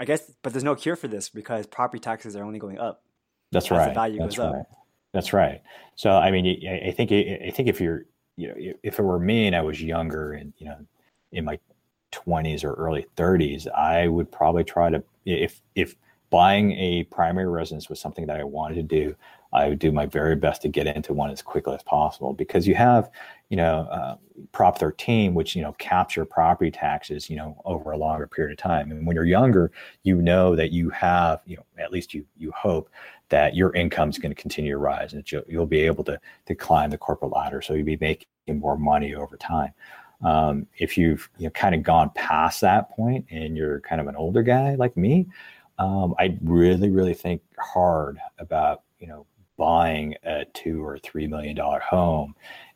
[0.00, 3.04] I guess, but there's no cure for this because property taxes are only going up.
[3.52, 3.88] That's right.
[3.88, 4.60] The value that's goes right.
[4.60, 4.66] up.
[5.12, 5.62] That's right.
[5.94, 8.06] So I mean, I think I think if you're
[8.40, 10.78] you know if it were me and I was younger and you know
[11.32, 11.58] in my
[12.12, 15.96] 20s or early 30s, I would probably try to if if
[16.30, 19.16] buying a primary residence was something that I wanted to do,
[19.52, 22.68] I would do my very best to get into one as quickly as possible because
[22.68, 23.10] you have,
[23.48, 24.16] you know, uh,
[24.52, 28.58] Prop 13, which you know capture property taxes, you know, over a longer period of
[28.58, 28.90] time.
[28.90, 29.72] And when you're younger,
[30.02, 32.88] you know that you have, you know, at least you you hope
[33.30, 36.20] that your income is going to continue to rise and you'll, you'll be able to
[36.46, 37.62] to climb the corporate ladder.
[37.62, 39.72] So you'll be making more money over time.
[40.22, 44.06] Um, if you've you know kind of gone past that point and you're kind of
[44.06, 45.26] an older guy like me,
[45.78, 49.26] um, I really really think hard about you know
[49.56, 52.34] buying a two or three million dollar home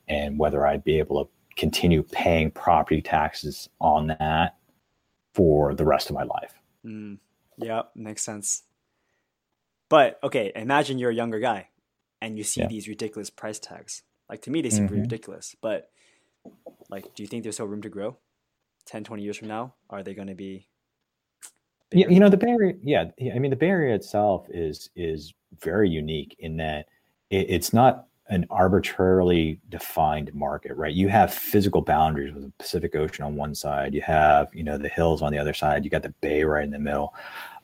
[0.09, 4.57] and whether I'd be able to continue paying property taxes on that
[5.35, 6.55] for the rest of my life.
[6.85, 7.19] Mm,
[7.59, 8.65] yeah, makes sense.
[9.95, 11.69] But okay, imagine you're a younger guy
[12.21, 12.67] and you see yeah.
[12.67, 14.03] these ridiculous price tags.
[14.29, 15.03] Like to me, they seem mm-hmm.
[15.03, 15.55] ridiculous.
[15.63, 15.89] But
[16.91, 18.17] like, do you think there's still room to grow?
[18.87, 20.67] 10, 20 years from now, are they going to be?
[21.93, 22.75] Yeah, you know the Bay Area.
[22.83, 26.87] Yeah, I mean the Bay Area itself is is very unique in that
[27.31, 30.93] it, it's not an arbitrarily defined market, right?
[30.93, 34.79] You have physical boundaries with the Pacific Ocean on one side, you have, you know,
[34.79, 37.15] the hills on the other side, you got the bay right in the middle.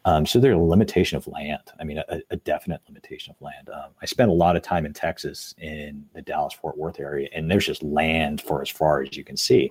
[0.05, 1.63] Um, so there's a limitation of land.
[1.79, 3.69] I mean, a, a definite limitation of land.
[3.69, 7.29] Um, I spent a lot of time in Texas in the Dallas Fort Worth area,
[7.35, 9.71] and there's just land for as far as you can see.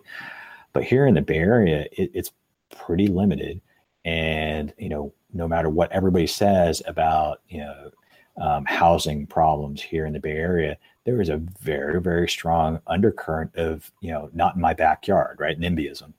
[0.71, 2.31] But here in the Bay Area, it, it's
[2.69, 3.59] pretty limited.
[4.05, 7.91] And, you know, no matter what everybody says about, you know,
[8.39, 13.55] um, housing problems here in the Bay Area, there is a very, very strong undercurrent
[13.55, 15.59] of, you know, not in my backyard, right?
[15.59, 16.13] NIMBYism.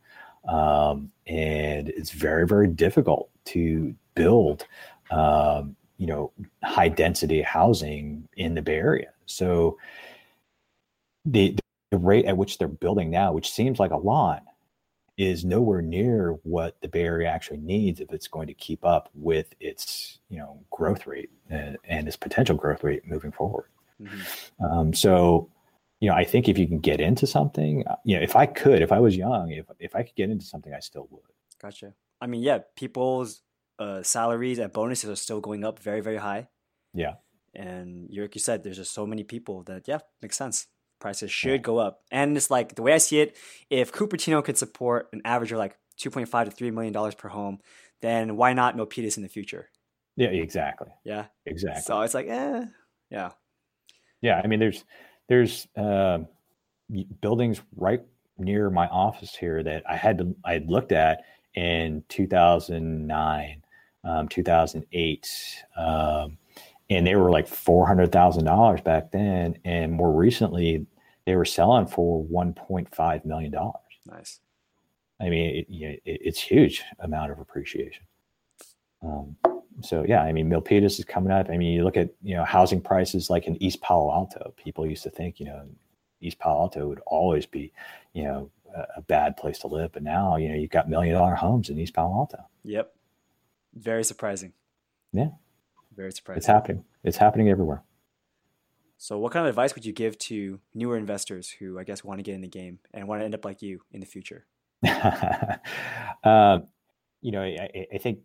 [0.49, 4.67] Um, and it's very, very difficult to build,
[5.11, 6.33] um, you know,
[6.63, 9.13] high density housing in the Bay Area.
[9.27, 9.79] So
[11.25, 11.57] the,
[11.91, 14.43] the rate at which they're building now, which seems like a lot,
[15.17, 19.11] is nowhere near what the Bay Area actually needs if it's going to keep up
[19.15, 23.67] with its you know growth rate and, and its potential growth rate moving forward.
[24.03, 24.65] Mm-hmm.
[24.65, 25.51] Um, so,
[26.01, 28.47] you know, I think if you can get into something, uh, you know, if I
[28.47, 31.23] could, if I was young, if if I could get into something, I still would.
[31.61, 31.93] Gotcha.
[32.21, 33.43] I mean, yeah, people's
[33.79, 36.49] uh, salaries and bonuses are still going up very, very high.
[36.93, 37.15] Yeah.
[37.55, 40.67] And like you said, there's just so many people that yeah, makes sense
[41.01, 42.03] prices should go up.
[42.13, 43.37] And it's like the way I see it,
[43.71, 47.59] if Cupertino could support an average of like 2.5 to 3 million dollars per home,
[48.03, 49.71] then why not Milpitas in the future?
[50.17, 50.89] Yeah, exactly.
[51.05, 51.27] Yeah.
[51.47, 51.83] Exactly.
[51.83, 52.67] So it's like, eh,
[53.11, 53.31] yeah.
[54.21, 54.85] Yeah, I mean there's
[55.29, 56.19] there's uh,
[57.21, 58.03] buildings right
[58.37, 61.23] near my office here that I had to I had looked at
[61.55, 63.63] in 2009,
[64.05, 65.65] um, 2008.
[65.77, 66.39] Um,
[66.91, 70.87] and they were like four hundred thousand dollars back then, and more recently
[71.25, 73.77] they were selling for one point five million dollars.
[74.07, 74.41] Nice.
[75.21, 78.05] I mean, it, you know, it, it's huge amount of appreciation.
[79.03, 79.37] Um,
[79.83, 81.49] so yeah, I mean, Milpitas is coming up.
[81.49, 84.53] I mean, you look at you know housing prices like in East Palo Alto.
[84.57, 85.63] People used to think you know
[86.21, 87.73] East Palo Alto would always be
[88.13, 88.51] you know
[88.97, 91.79] a, bad place to live, but now you know you've got million dollar homes in
[91.79, 92.39] East Palo Alto.
[92.65, 92.95] Yep,
[93.75, 94.53] very surprising.
[95.13, 95.31] Yeah.
[95.97, 96.39] Very surprising.
[96.39, 96.85] It's happening.
[97.03, 97.83] It's happening everywhere.
[98.97, 102.19] So, what kind of advice would you give to newer investors who, I guess, want
[102.19, 104.45] to get in the game and want to end up like you in the future?
[104.87, 106.59] uh,
[107.23, 108.21] you know, I, I, think,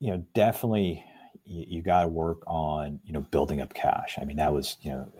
[0.00, 1.04] you know, definitely
[1.44, 4.16] you, you got to work on, you know, building up cash.
[4.20, 5.12] I mean, that was, you know,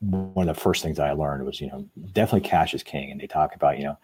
[0.00, 3.10] one of the first things I learned was, you know, definitely cash is king.
[3.10, 3.98] And they talk about, you know,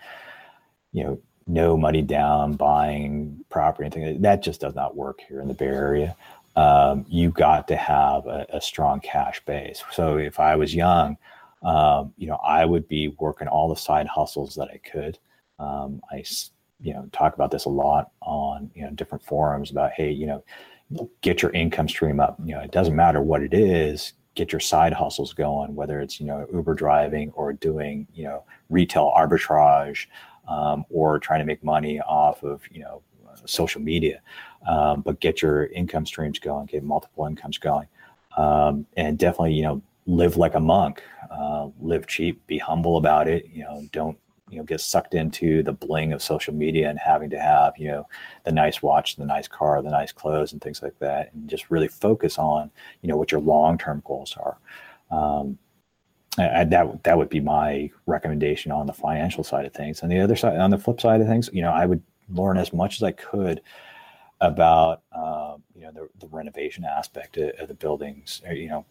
[0.93, 4.43] you know, no money down buying property anything that.
[4.43, 6.17] Just does not work here in the bay area.
[6.57, 9.83] Um, you got to have a, a, strong cash base.
[9.91, 11.19] So if i was young
[11.63, 15.19] um, you know i would be working all the side hustles that i could.
[15.59, 16.25] Um, i
[16.81, 20.27] you know talk about this a lot on you know different forums about hey you
[20.27, 20.45] know
[21.23, 22.39] get your income stream up.
[22.45, 26.19] You know it doesn't matter what it is get your side hustles going whether it's
[26.21, 30.07] you know uber driving or doing you know retail arbitrage
[30.49, 33.03] um, or trying to make money off of you know
[33.47, 34.21] social media,
[34.69, 37.87] um, but get your income streams going, get multiple incomes going,
[38.37, 43.29] um, and definitely you know live like a monk, uh, live cheap, be humble about
[43.29, 43.47] it.
[43.53, 44.19] You know, don't
[44.55, 47.89] you know get sucked into the bling of social media and having to have you
[47.89, 48.09] know
[48.45, 51.71] the nice watch, the nice car, the nice clothes, and things like that, and just
[51.71, 52.71] really focus on
[53.03, 54.59] you know what your long term goals are.
[55.11, 55.59] Um,
[56.37, 60.03] that that would be my recommendation on the financial side of things.
[60.03, 62.57] On the other side, on the flip side of things, you know, I would learn
[62.57, 63.61] as much as I could
[64.41, 68.43] about uh, you know the, the renovation aspect of, of the buildings.
[68.51, 68.87] You know,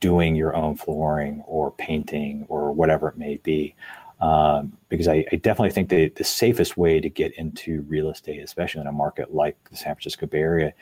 [0.00, 3.74] doing your own flooring or painting or whatever it may be.
[4.22, 8.40] Um, because I, I, definitely think the, the safest way to get into real estate,
[8.40, 10.72] especially in a market like the San Francisco Bay Area,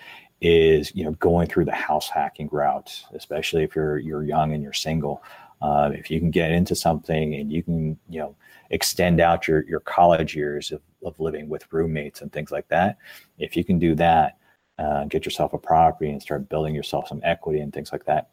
[0.43, 4.63] is you know going through the house hacking route, especially if you're you're young and
[4.63, 5.23] you're single.
[5.63, 8.37] Uh, if you can get into something and you can, you know,
[8.69, 12.99] extend out your your college years of, of living with roommates and things like that,
[13.39, 14.37] if you can do that,
[14.79, 18.29] uh, get yourself a property and start building yourself some equity and things like that,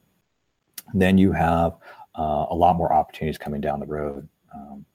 [0.94, 1.78] then you have
[2.20, 4.28] uh, a lot more opportunities coming down the road.
[4.54, 4.86] Um,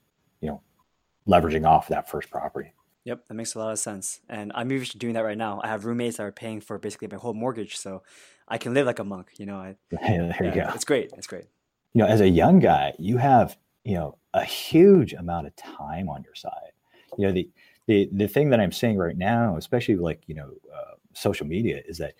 [1.28, 2.72] leveraging off that first property.
[3.04, 4.20] Yep, that makes a lot of sense.
[4.28, 5.60] And I'm even doing that right now.
[5.64, 8.02] I have roommates that are paying for basically my whole mortgage, so
[8.46, 9.30] I can live like a monk.
[9.38, 10.70] You know, I, there yeah, you go.
[10.74, 11.10] It's great.
[11.16, 11.46] It's great.
[11.94, 16.08] You know, as a young guy, you have you know a huge amount of time
[16.08, 16.72] on your side.
[17.18, 17.50] You know, the
[17.86, 21.82] the the thing that I'm seeing right now, especially like you know uh, social media,
[21.86, 22.14] is that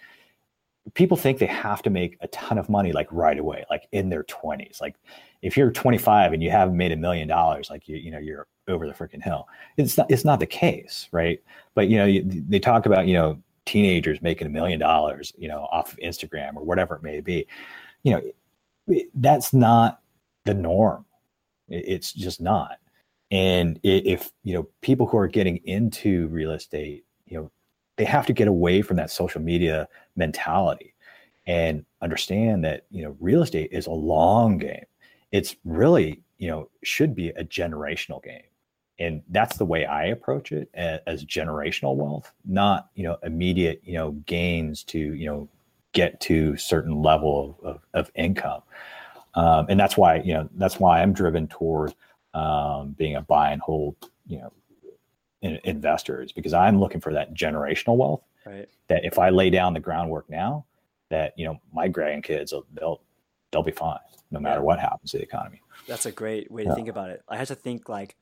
[0.95, 4.09] people think they have to make a ton of money like right away, like in
[4.09, 4.81] their 20s.
[4.81, 4.97] Like
[5.43, 8.47] if you're 25 and you haven't made a million dollars, like you you know you're
[8.69, 9.49] over the freaking hill.
[9.77, 11.43] It's not it's not the case, right?
[11.75, 15.49] But you know you, they talk about you know teenagers making a million dollars, you
[15.49, 17.47] know, off of Instagram or whatever it may be.
[18.03, 18.15] You
[18.87, 20.01] know, that's not
[20.45, 21.05] the norm.
[21.69, 22.79] It's just not.
[23.31, 27.51] And if you know people who are getting into real estate, you know,
[27.97, 30.95] they have to get away from that social media mentality
[31.47, 34.85] and understand that you know real estate is a long game.
[35.33, 38.43] It's really you know should be a generational game.
[38.99, 43.81] And that's the way i approach it as, as, generational wealth not you know immediate
[43.85, 45.49] you know gains to you know
[45.93, 48.63] get to certain level of, of, of income.
[49.35, 51.95] Um, and that's why you know that's why i'm driven toward
[52.35, 54.53] um, being a buy and hold you know
[55.41, 58.69] in, investor is because i'm looking for that generational wealth right.
[58.89, 60.67] that if i lay down the groundwork now
[61.09, 63.01] that you know my grandkids they'll
[63.53, 63.99] they'll be fine
[64.31, 64.65] no matter yeah.
[64.65, 66.75] what happens to the economy that's a great way to yeah.
[66.75, 68.17] think about it i had to think like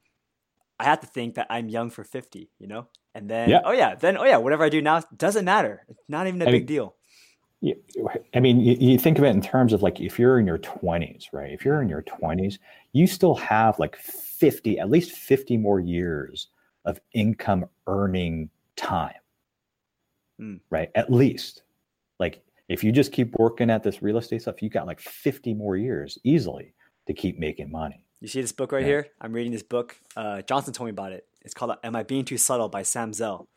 [0.81, 2.89] I have to think that I'm young for 50, you know?
[3.15, 3.61] And then, yeah.
[3.67, 5.85] oh yeah, then, oh yeah, whatever I do now doesn't matter.
[5.91, 6.95] It's not even a I big mean, deal.
[8.35, 10.59] I mean, you, you, think of it in terms of like if you're in your
[10.59, 11.53] 20s, right?
[11.53, 12.59] If you're in your 20s,
[12.93, 16.49] you still have like 50, at least 50 more years
[16.87, 19.13] of income earning time,
[20.41, 20.61] mm.
[20.71, 20.91] right?
[20.95, 21.63] At least.
[22.19, 25.55] Like if you just keep working at this real estate stuff, you got like 50
[25.55, 26.73] more years easily
[27.09, 28.05] to keep making money.
[28.21, 28.87] You see this book right yeah.
[28.87, 29.07] here?
[29.21, 29.97] I'm reading this book.
[30.17, 31.27] Uh, Johnson told me about it.
[31.43, 33.49] It's called "Am I Being Too Subtle" by Sam Zell.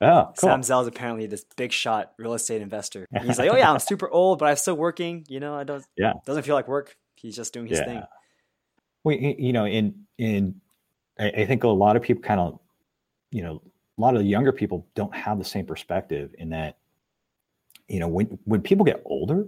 [0.00, 0.34] Oh, cool.
[0.36, 3.06] Sam Zell is apparently this big shot real estate investor.
[3.12, 5.24] And he's like, "Oh yeah, I'm super old, but I'm still working.
[5.28, 5.84] You know, I don't.
[5.96, 6.96] Yeah, doesn't feel like work.
[7.14, 7.84] He's just doing his yeah.
[7.84, 8.02] thing."
[9.04, 10.60] Well, you know, in in
[11.18, 12.58] I think a lot of people kind of,
[13.30, 13.62] you know,
[13.96, 16.78] a lot of the younger people don't have the same perspective in that,
[17.88, 19.46] you know, when when people get older,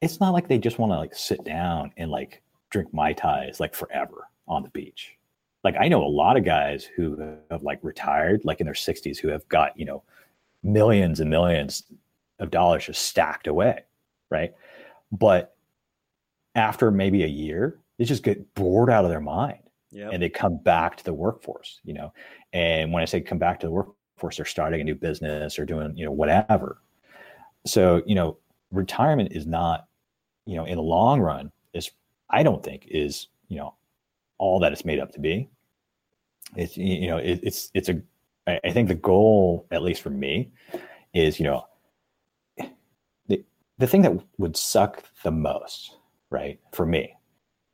[0.00, 3.60] it's not like they just want to like sit down and like drink mai tais
[3.60, 5.16] like forever on the beach.
[5.62, 9.18] Like I know a lot of guys who have like retired, like in their 60s,
[9.18, 10.02] who have got you know
[10.62, 11.84] millions and millions
[12.38, 13.84] of dollars just stacked away,
[14.30, 14.54] right?
[15.12, 15.54] But
[16.54, 19.58] after maybe a year, they just get bored out of their mind
[19.90, 20.10] yep.
[20.12, 22.12] and they come back to the workforce, you know.
[22.52, 25.64] And when I say come back to the workforce, they're starting a new business or
[25.64, 26.78] doing, you know, whatever.
[27.66, 28.38] So, you know,
[28.70, 29.86] retirement is not,
[30.46, 31.90] you know, in the long run, is
[32.30, 33.74] I don't think is you know
[34.38, 35.48] all that it's made up to be.
[36.56, 38.00] It's you know it, it's it's a
[38.46, 40.50] I think the goal at least for me
[41.14, 41.66] is you know
[43.26, 43.42] the
[43.78, 45.96] the thing that would suck the most
[46.30, 47.14] right for me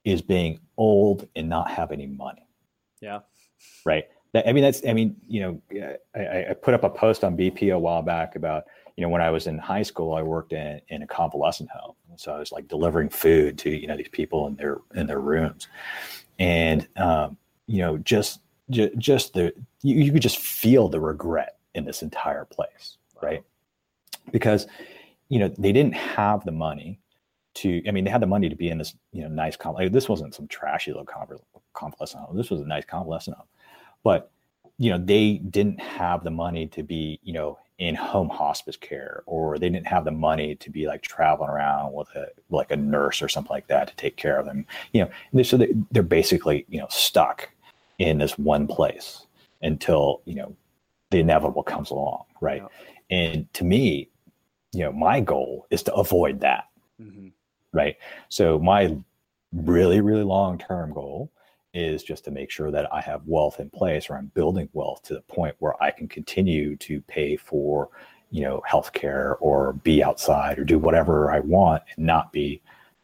[0.04, 2.46] is being old and not have any money.
[3.00, 3.20] Yeah.
[3.84, 4.04] Right.
[4.32, 7.36] That, I mean that's I mean you know I, I put up a post on
[7.36, 8.64] BP a while back about
[9.00, 11.94] you know, when I was in high school, I worked in, in a convalescent home.
[12.16, 15.20] So I was like delivering food to, you know, these people in their, in their
[15.20, 15.68] rooms.
[16.38, 21.56] And, um, you know, just, just, just the, you, you could just feel the regret
[21.74, 22.98] in this entire place.
[23.22, 23.42] Right.
[24.32, 24.66] Because,
[25.30, 27.00] you know, they didn't have the money
[27.54, 29.92] to, I mean, they had the money to be in this, you know, nice, like,
[29.92, 31.08] this wasn't some trashy little
[31.72, 32.36] convalescent home.
[32.36, 33.46] This was a nice convalescent home,
[34.04, 34.30] but,
[34.76, 39.22] you know, they didn't have the money to be, you know, in home hospice care
[39.24, 42.76] or they didn't have the money to be like traveling around with a like a
[42.76, 45.02] nurse or something like that to take care of them you
[45.32, 47.48] know so they, they're basically you know stuck
[47.98, 49.26] in this one place
[49.62, 50.54] until you know
[51.08, 53.18] the inevitable comes along right yeah.
[53.18, 54.10] and to me
[54.72, 56.68] you know my goal is to avoid that
[57.00, 57.28] mm-hmm.
[57.72, 57.96] right
[58.28, 58.94] so my
[59.54, 61.32] really really long term goal
[61.72, 65.02] is just to make sure that I have wealth in place or I'm building wealth
[65.04, 67.88] to the point where I can continue to pay for,
[68.30, 72.60] you know, healthcare or be outside or do whatever I want and not be,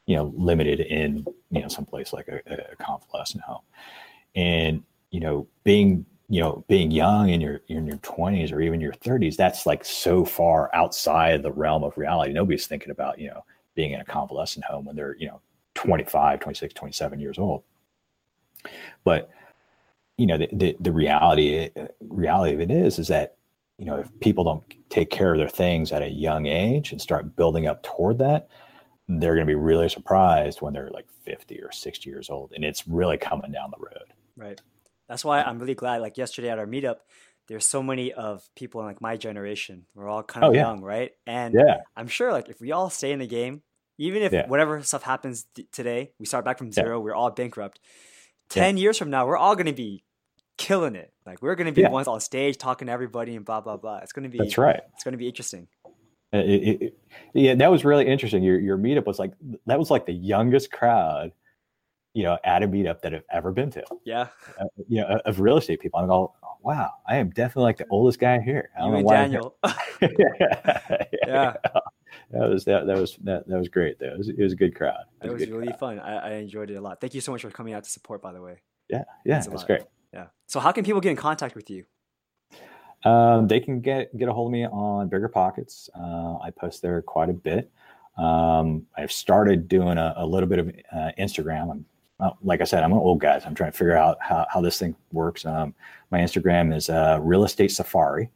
[0.06, 2.40] you know, limited in, you know, someplace like a,
[2.72, 3.62] a convalescent home.
[4.34, 8.80] And, you know, being, you know, being young in your in your 20s or even
[8.80, 12.32] your 30s, that's like so far outside the realm of reality.
[12.32, 13.44] Nobody's thinking about, you know,
[13.76, 15.40] being in a convalescent home when they're, you know,
[15.74, 17.62] 25, 26, 27 years old
[19.04, 19.30] but
[20.18, 23.36] you know, the, the, the reality reality of it is is that
[23.78, 27.00] you know if people don't take care of their things at a young age and
[27.00, 28.48] start building up toward that,
[29.08, 32.64] they're going to be really surprised when they're like 50 or 60 years old, and
[32.64, 34.12] it's really coming down the road.
[34.36, 34.60] Right.
[35.08, 36.00] That's why I'm really glad.
[36.00, 36.96] Like yesterday at our meetup,
[37.48, 39.86] there's so many of people in like my generation.
[39.94, 40.62] We're all kind of Oh, yeah.
[40.62, 41.12] young, right?
[41.26, 41.78] And Yeah.
[41.96, 43.62] I'm sure like if we all stay in the game,
[43.98, 44.48] even if Yeah.
[44.48, 47.78] whatever stuff happens t- today, we start back from zero, we're all bankrupt.
[48.48, 50.04] Ten years from now, we're all gonna be
[50.56, 51.12] killing it.
[51.26, 51.90] Like we're gonna be Yeah.
[51.90, 53.98] ones on stage talking to everybody and blah blah blah.
[53.98, 54.80] It's gonna be That's right.
[54.94, 55.68] it's gonna be interesting.
[56.32, 56.98] It, it, it-
[57.34, 58.42] yeah, that was really interesting.
[58.42, 59.32] Your your meetup was like
[59.66, 61.32] that was like the youngest crowd,
[62.14, 63.84] you know, at a meetup that I've ever been to.
[64.04, 64.28] Yeah.
[64.60, 66.00] Uh, you know, of real estate people.
[66.00, 68.70] I'm all, wow, I am definitely like the oldest guy here.
[68.78, 69.16] I You don't know and why.
[69.16, 69.40] I'm here."
[70.00, 70.76] Daniel.
[71.26, 71.56] yeah,
[72.30, 73.98] that was that, that was that, that was great.
[73.98, 75.04] Though it was, it was a good crowd.
[75.22, 75.78] It It a was really crowd.
[75.78, 75.98] fun.
[76.00, 77.00] I, I enjoyed it a lot.
[77.00, 78.60] Thank you so much for coming out to support, by the way.
[78.88, 79.82] Yeah, yeah, Thanks a great.
[80.12, 80.26] Yeah.
[80.46, 81.84] So how can people get in contact with you?
[83.04, 85.88] Um, they can get get a hold of me on BiggerPockets.
[85.94, 87.70] Uh, I post there quite a bit.
[88.16, 91.70] Um, I've started doing a, a little bit of uh, Instagram.
[91.70, 91.84] I'm,
[92.18, 94.46] uh, like I said, I'm an old guy, so I'm trying to figure out how,
[94.48, 95.44] how this thing works.
[95.44, 95.74] Um,
[96.10, 98.30] my Instagram is uh, Real Estate Safari.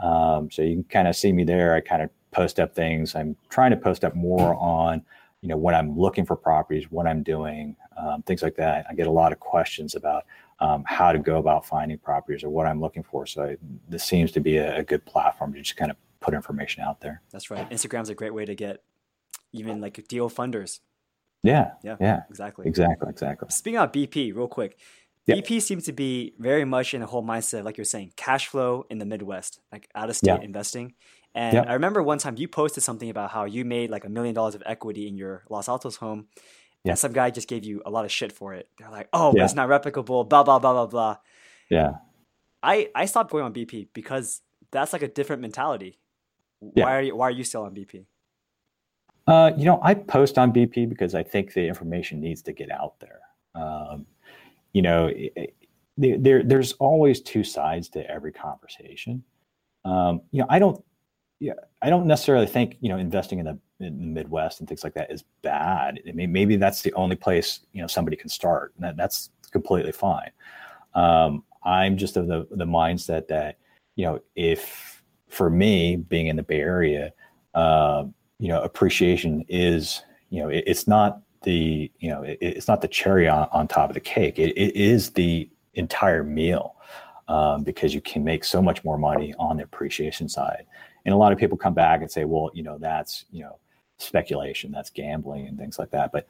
[0.00, 1.74] Um, so you can kind of see me there.
[1.74, 3.14] I kind of post up things.
[3.14, 5.02] I'm trying to post up more on,
[5.40, 8.86] you know, when I'm looking for properties, what I'm doing, um, things like that.
[8.88, 10.24] I get a lot of questions about
[10.60, 13.26] um, how to go about finding properties or what I'm looking for.
[13.26, 13.56] So I,
[13.88, 17.00] this seems to be a, a good platform to just kind of put information out
[17.00, 17.22] there.
[17.30, 17.68] That's right.
[17.70, 18.82] Instagram's a great way to get
[19.52, 20.80] even like deal funders.
[21.44, 21.96] Yeah, Yeah.
[22.00, 22.66] yeah, Exactly.
[22.66, 23.48] exactly, exactly.
[23.50, 24.76] Speaking of BP, real quick,
[25.26, 25.36] Yeah.
[25.36, 28.84] BP seems to be very much in the whole mindset, like you're saying, cash flow
[28.90, 30.44] in the Midwest, like out of state Yeah.
[30.44, 30.94] investing.
[31.38, 31.64] And Yeah.
[31.70, 34.56] I remember one time you posted something about how you made like a million dollars
[34.56, 36.26] of equity in your Los Altos home.
[36.84, 36.92] Yeah.
[36.92, 38.68] And some guy just gave you a lot of shit for it.
[38.78, 39.44] They're like, oh, Yeah.
[39.44, 41.16] it's not replicable, blah, blah, blah, blah, blah.
[41.70, 41.92] Yeah,
[42.62, 45.98] I, I stopped going on BP because that's like a different mentality.
[46.74, 46.84] Yeah.
[46.86, 48.06] Why are you, why are you still on BP?
[49.26, 52.70] Uh, you know, I post on BP because I think the information needs to get
[52.70, 53.20] out there.
[53.54, 54.06] Um,
[54.72, 55.54] you know, it- it-
[56.24, 59.24] there, there's always two sides to every conversation.
[59.84, 60.82] Um, you know, I don't,
[61.40, 64.82] yeah, I don't necessarily think you know investing in the in the Midwest and things
[64.82, 66.00] like that is bad.
[66.08, 68.72] I mean, maybe that's the only place you know somebody can start.
[68.76, 70.30] And that, that's completely fine.
[70.94, 73.58] Um, I'm just of the the mindset that
[73.94, 77.12] you know if for me being in the Bay Area,
[77.54, 82.66] um, you know, appreciation is you know it, it's not the you know it, it's
[82.66, 84.38] not the cherry on, on top of the cake.
[84.38, 86.74] It, it is the entire meal
[87.28, 90.66] um, because you can make so much more money on the appreciation side.
[91.08, 93.58] And a lot of people come back and say, well, you know, that's you know
[93.96, 96.12] speculation, that's gambling and things like that.
[96.12, 96.26] But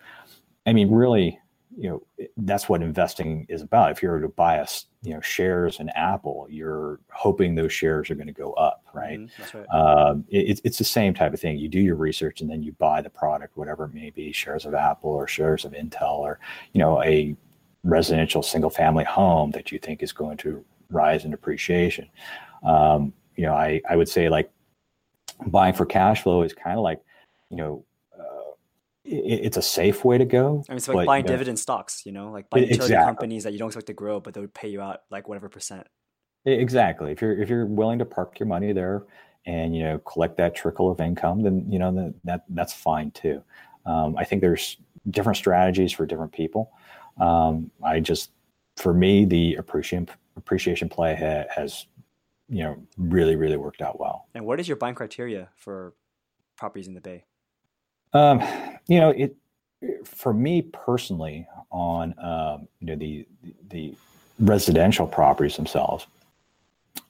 [0.67, 1.37] I mean, really,
[1.77, 3.91] you know, that's what investing is about.
[3.91, 8.09] If you're to buy a s- you know shares in Apple, you're hoping those shares
[8.09, 9.19] are going to go up, right?
[9.19, 9.67] Mhm, that's right.
[9.75, 11.59] um, it, it's- it's the same type of thing.
[11.59, 14.65] You do your research and then you buy the product, whatever it may be, shares
[14.65, 16.39] of Apple or shares of Intel or
[16.73, 17.35] you know a
[17.83, 22.09] residential single family home that you think is going to rise in appreciation.
[22.63, 24.49] Um, you know, I I would say like
[25.47, 27.01] buying for cash flow is kind of like
[27.51, 27.85] you know.
[28.19, 28.53] Uh,
[29.05, 30.65] it, it's a safe way to go.
[30.69, 32.97] I mean, it's like but, buying you know, dividend stocks, you know, like buying exactly.
[32.97, 35.49] companies that you don't expect to grow, but they would pay you out like whatever
[35.49, 35.87] percent.
[36.45, 37.13] Exactly.
[37.13, 39.05] If you're if you're willing to park your money there
[39.47, 43.11] and you know collect that trickle of income, then you know that, that that's fine
[43.11, 43.43] too.
[43.87, 44.77] Um, I think there's
[45.11, 46.71] different strategies for different people.
[47.19, 48.31] Um, I just,
[48.77, 51.87] for me, the appreciation appreciation play ha, has
[52.49, 54.27] you know really really worked out well.
[54.35, 55.95] And what is your buying criteria for
[56.57, 57.25] properties in the Bay?
[58.13, 58.43] Um,
[58.87, 59.37] you know, it
[60.05, 63.27] for me personally on um, you know the
[63.71, 63.95] the
[64.39, 66.07] residential properties themselves.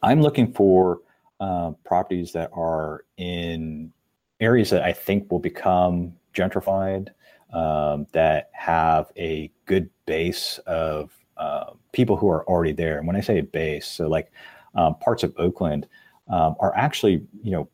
[0.03, 1.01] I'm looking for
[1.41, 3.93] uh, properties that are in
[4.41, 7.09] areas that I think will become gentrified,
[7.53, 12.99] um, that have a good base of uh, people who are already there.
[12.99, 14.32] And when I say base, so like
[14.75, 15.87] um, parts of Oakland
[16.29, 17.69] um, are actually, you know,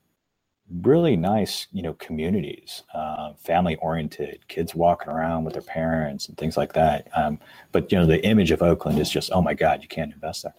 [0.82, 6.36] really nice, you know, communities, uh, family oriented, kids walking around with their parents and
[6.38, 7.08] things like that.
[7.16, 7.38] Um,
[7.72, 10.42] but you know, the image of Oakland is just, oh my God, you can't invest
[10.44, 10.54] there.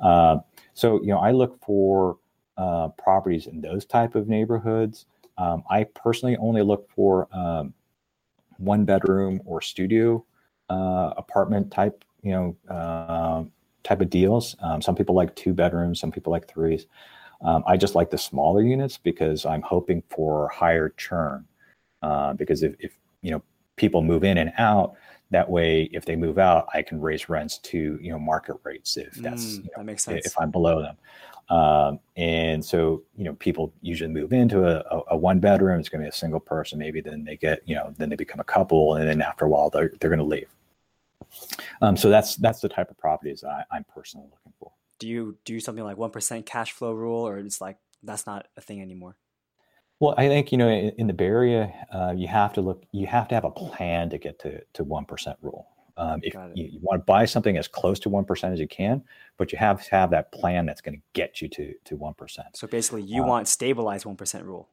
[0.00, 0.38] Uh,
[0.74, 2.18] so you know, I look for
[2.58, 5.06] uh, properties in those type of neighborhoods.
[5.38, 7.74] Um, I personally only look for um,
[8.58, 10.24] one bedroom or studio
[10.70, 13.44] uh, apartment type, you know, uh,
[13.86, 14.56] type of deals.
[14.60, 16.86] Um, some people like two bedrooms, some people like threes.
[17.42, 21.46] Um, I just like the smaller units because I'm hoping for higher churn.
[22.02, 23.42] Uh, because if, if you know
[23.76, 24.94] people move in and out,
[25.30, 28.96] that way if they move out, I can raise rents to you know market rates
[28.96, 30.26] if that's Mm, you know, that makes sense.
[30.26, 30.96] if I'm below them.
[31.48, 35.78] Um, and so you know people usually move into a, a, a one bedroom.
[35.78, 36.78] It's going to be a single person.
[36.78, 39.48] Maybe then they get you know then they become a couple, and then after a
[39.48, 40.48] while they're they're going to leave.
[41.82, 44.72] Um, so that's that's the type of properties I, I'm personally looking for.
[44.98, 48.46] Do you do something like one percent cash flow rule, or it's like that's not
[48.56, 49.16] a thing anymore?
[50.00, 52.84] Well, I think you know in, in the Bay Area, uh, you have to look.
[52.92, 55.68] You have to have a plan to get to to one percent rule.
[55.98, 58.68] Um, if you, you, want to buy something as close to one percent as you
[58.68, 59.02] can,
[59.38, 62.14] but you have to have that plan that's going to get you to to one
[62.14, 62.48] percent.
[62.54, 64.68] So basically, you uh, want stabilized one percent rule.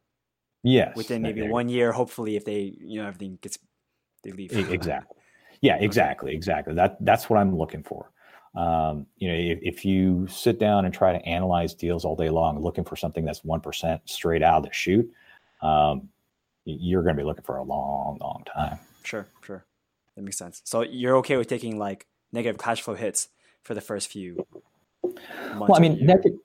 [0.64, 0.96] Yes.
[0.96, 3.58] Within maybe one year, hopefully, if they you know everything gets
[4.24, 4.52] they leave.
[4.54, 5.18] exactly.
[5.64, 5.78] Yeah.
[5.78, 6.36] Exactly.
[6.36, 6.74] Exactly.
[6.76, 8.12] That that's what I'm looking for.
[8.56, 12.30] Um, you know, if, if, you sit down and try to analyze deals all day
[12.30, 15.12] long, looking for something that's one percent straight out of the chute,
[15.64, 16.08] um,
[16.66, 18.78] you're going to be looking for a long, long time.
[19.04, 19.66] Sure, sure,
[20.16, 20.62] that makes sense.
[20.66, 23.30] So you're okay with taking like negative cash flow hits
[23.64, 24.46] for the first few.
[25.02, 26.38] Well, I mean, negative.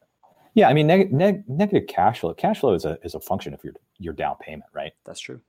[0.54, 2.32] Yeah, I mean, neg- neg- negative cash flow.
[2.32, 4.92] Cash flow is a is a function of your your down payment, right?
[5.04, 5.40] That's true.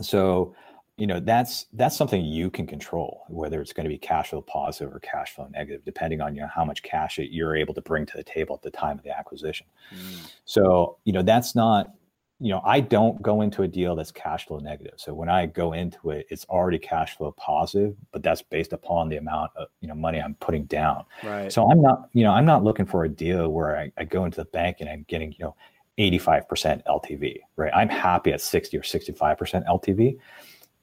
[0.00, 0.54] So
[0.96, 4.40] you know that's that's something you can control whether it's going to be cash flow
[4.40, 7.82] positive or cash flow negative depending on you know how much cash you're able to
[7.82, 9.66] bring to the table at the time of the acquisition.
[9.94, 10.30] Mm.
[10.44, 11.92] so you know that's not
[12.40, 14.94] you know i don't go into a deal that's cash flow negative.
[14.96, 19.08] So when i go into it it's already cash flow positive but that's based upon
[19.08, 21.04] the amount of you know money i'm putting down.
[21.22, 21.52] Right.
[21.52, 24.24] So i'm not you know i'm not looking for a deal where i, I go
[24.24, 25.56] into the bank and i'm getting you know
[25.98, 27.72] 85% ltv right?
[27.74, 30.18] I'm happy at 60 or 65% ltv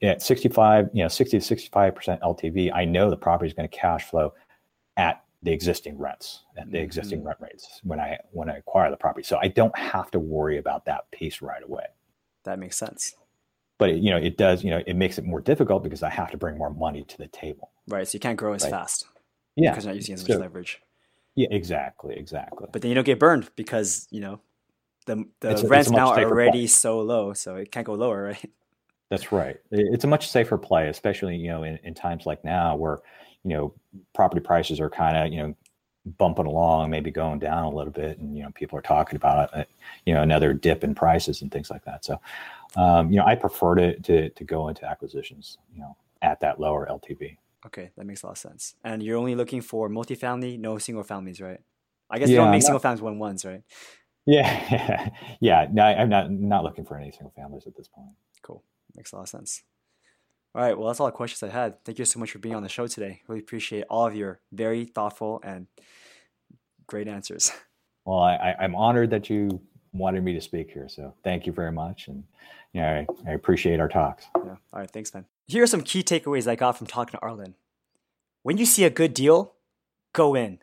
[0.04, 3.76] at 65, you know, 60 to 65% LTV, I know the property is going to
[3.76, 4.34] cash flow
[4.96, 6.84] at the existing rents, at the mm-hmm.
[6.84, 9.24] existing rent rates when I when I acquire the property.
[9.24, 11.84] So I don't have to worry about that piece right away.
[12.44, 13.14] That makes sense.
[13.78, 14.64] But it, you know, it does.
[14.64, 17.18] You know, it makes it more difficult because I have to bring more money to
[17.18, 17.70] the table.
[17.86, 18.08] Right.
[18.08, 18.70] So you can't grow as right?
[18.70, 19.06] fast.
[19.56, 19.70] Yeah.
[19.70, 20.80] Because you're not using as much so, leverage.
[21.34, 21.48] Yeah.
[21.50, 22.16] Exactly.
[22.16, 22.68] Exactly.
[22.72, 24.40] But then you don't get burned because you know
[25.06, 28.22] the the it's rents a, now are already so low, so it can't go lower,
[28.24, 28.50] right?
[29.10, 29.56] That's right.
[29.70, 33.00] It's a much safer play, especially you know in, in times like now where
[33.44, 33.74] you know
[34.14, 35.54] property prices are kind of you know
[36.18, 39.56] bumping along, maybe going down a little bit, and you know people are talking about
[39.56, 39.64] uh,
[40.06, 42.04] you know another dip in prices and things like that.
[42.04, 42.20] So
[42.76, 46.58] um, you know I prefer to, to to go into acquisitions you know at that
[46.58, 47.36] lower LTV.
[47.66, 48.74] Okay, that makes a lot of sense.
[48.84, 51.60] And you're only looking for multifamily, no single families, right?
[52.10, 53.62] I guess yeah, you don't make not, single families one ones, right?
[54.26, 55.68] Yeah, yeah.
[55.70, 58.08] No, I'm not not looking for any single families at this point.
[58.40, 58.62] Cool.
[58.96, 59.62] Makes a lot of sense.
[60.54, 61.84] All right, well, that's all the questions I had.
[61.84, 63.22] Thank you so much for being on the show today.
[63.26, 65.66] Really appreciate all of your very thoughtful and
[66.86, 67.52] great answers.
[68.06, 69.62] Well, I, am honored that you
[69.94, 70.90] wanted me to speak here.
[70.90, 72.08] So thank you very much.
[72.08, 72.24] And
[72.74, 74.26] you know, I, I appreciate our talks.
[74.36, 74.42] Yeah.
[74.42, 74.90] All right.
[74.90, 75.24] Thanks, man.
[75.46, 77.54] Here are some key takeaways I got from talking to Arlen.
[78.42, 79.54] When you see a good deal,
[80.12, 80.58] go in.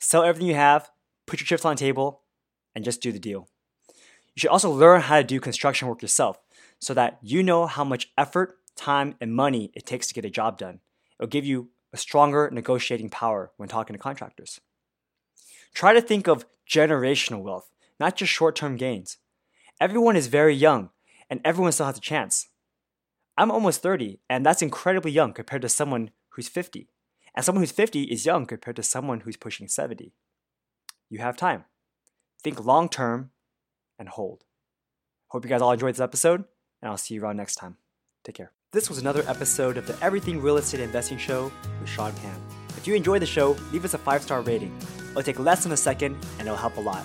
[0.00, 0.90] Sell everything you have,
[1.26, 2.22] put your chips on the table,
[2.74, 3.48] and just do the deal.
[4.34, 6.38] You should also learn how to do construction work yourself
[6.82, 10.30] so that you know how much effort, time, and money it takes to get a
[10.30, 10.80] job done.
[11.16, 14.60] It'll give you a stronger negotiating power when talking to contractors.
[15.72, 17.70] Try to think of generational wealth,
[18.00, 19.18] not just short term gains.
[19.80, 20.90] Everyone is very young,
[21.30, 22.48] and everyone still has a chance.
[23.38, 26.88] I'm almost 30, and that's incredibly young compared to someone who's 50.
[27.36, 30.12] And someone who's 50 is young compared to someone who's pushing 70.
[31.08, 31.64] You have time.
[32.42, 33.30] Think long term
[34.00, 34.42] and hold.
[35.28, 36.44] Hope you guys all enjoyed this episode
[36.82, 37.76] and I'll see you around next time.
[38.24, 38.52] Take care.
[38.72, 42.40] This was another episode of the Everything Real Estate Investing Show with Sean Pan.
[42.76, 44.76] If you enjoyed the show, leave us a five star rating.
[45.10, 47.04] It'll take less than a second and it'll help a lot.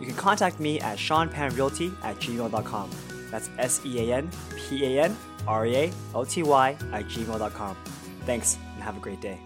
[0.00, 2.90] You can contact me at seanpanrealty at gmail.com.
[3.30, 5.16] That's S E A N P A N
[5.46, 7.76] R E A L T Y at gmail.com.
[8.24, 9.40] Thanks and have a great day.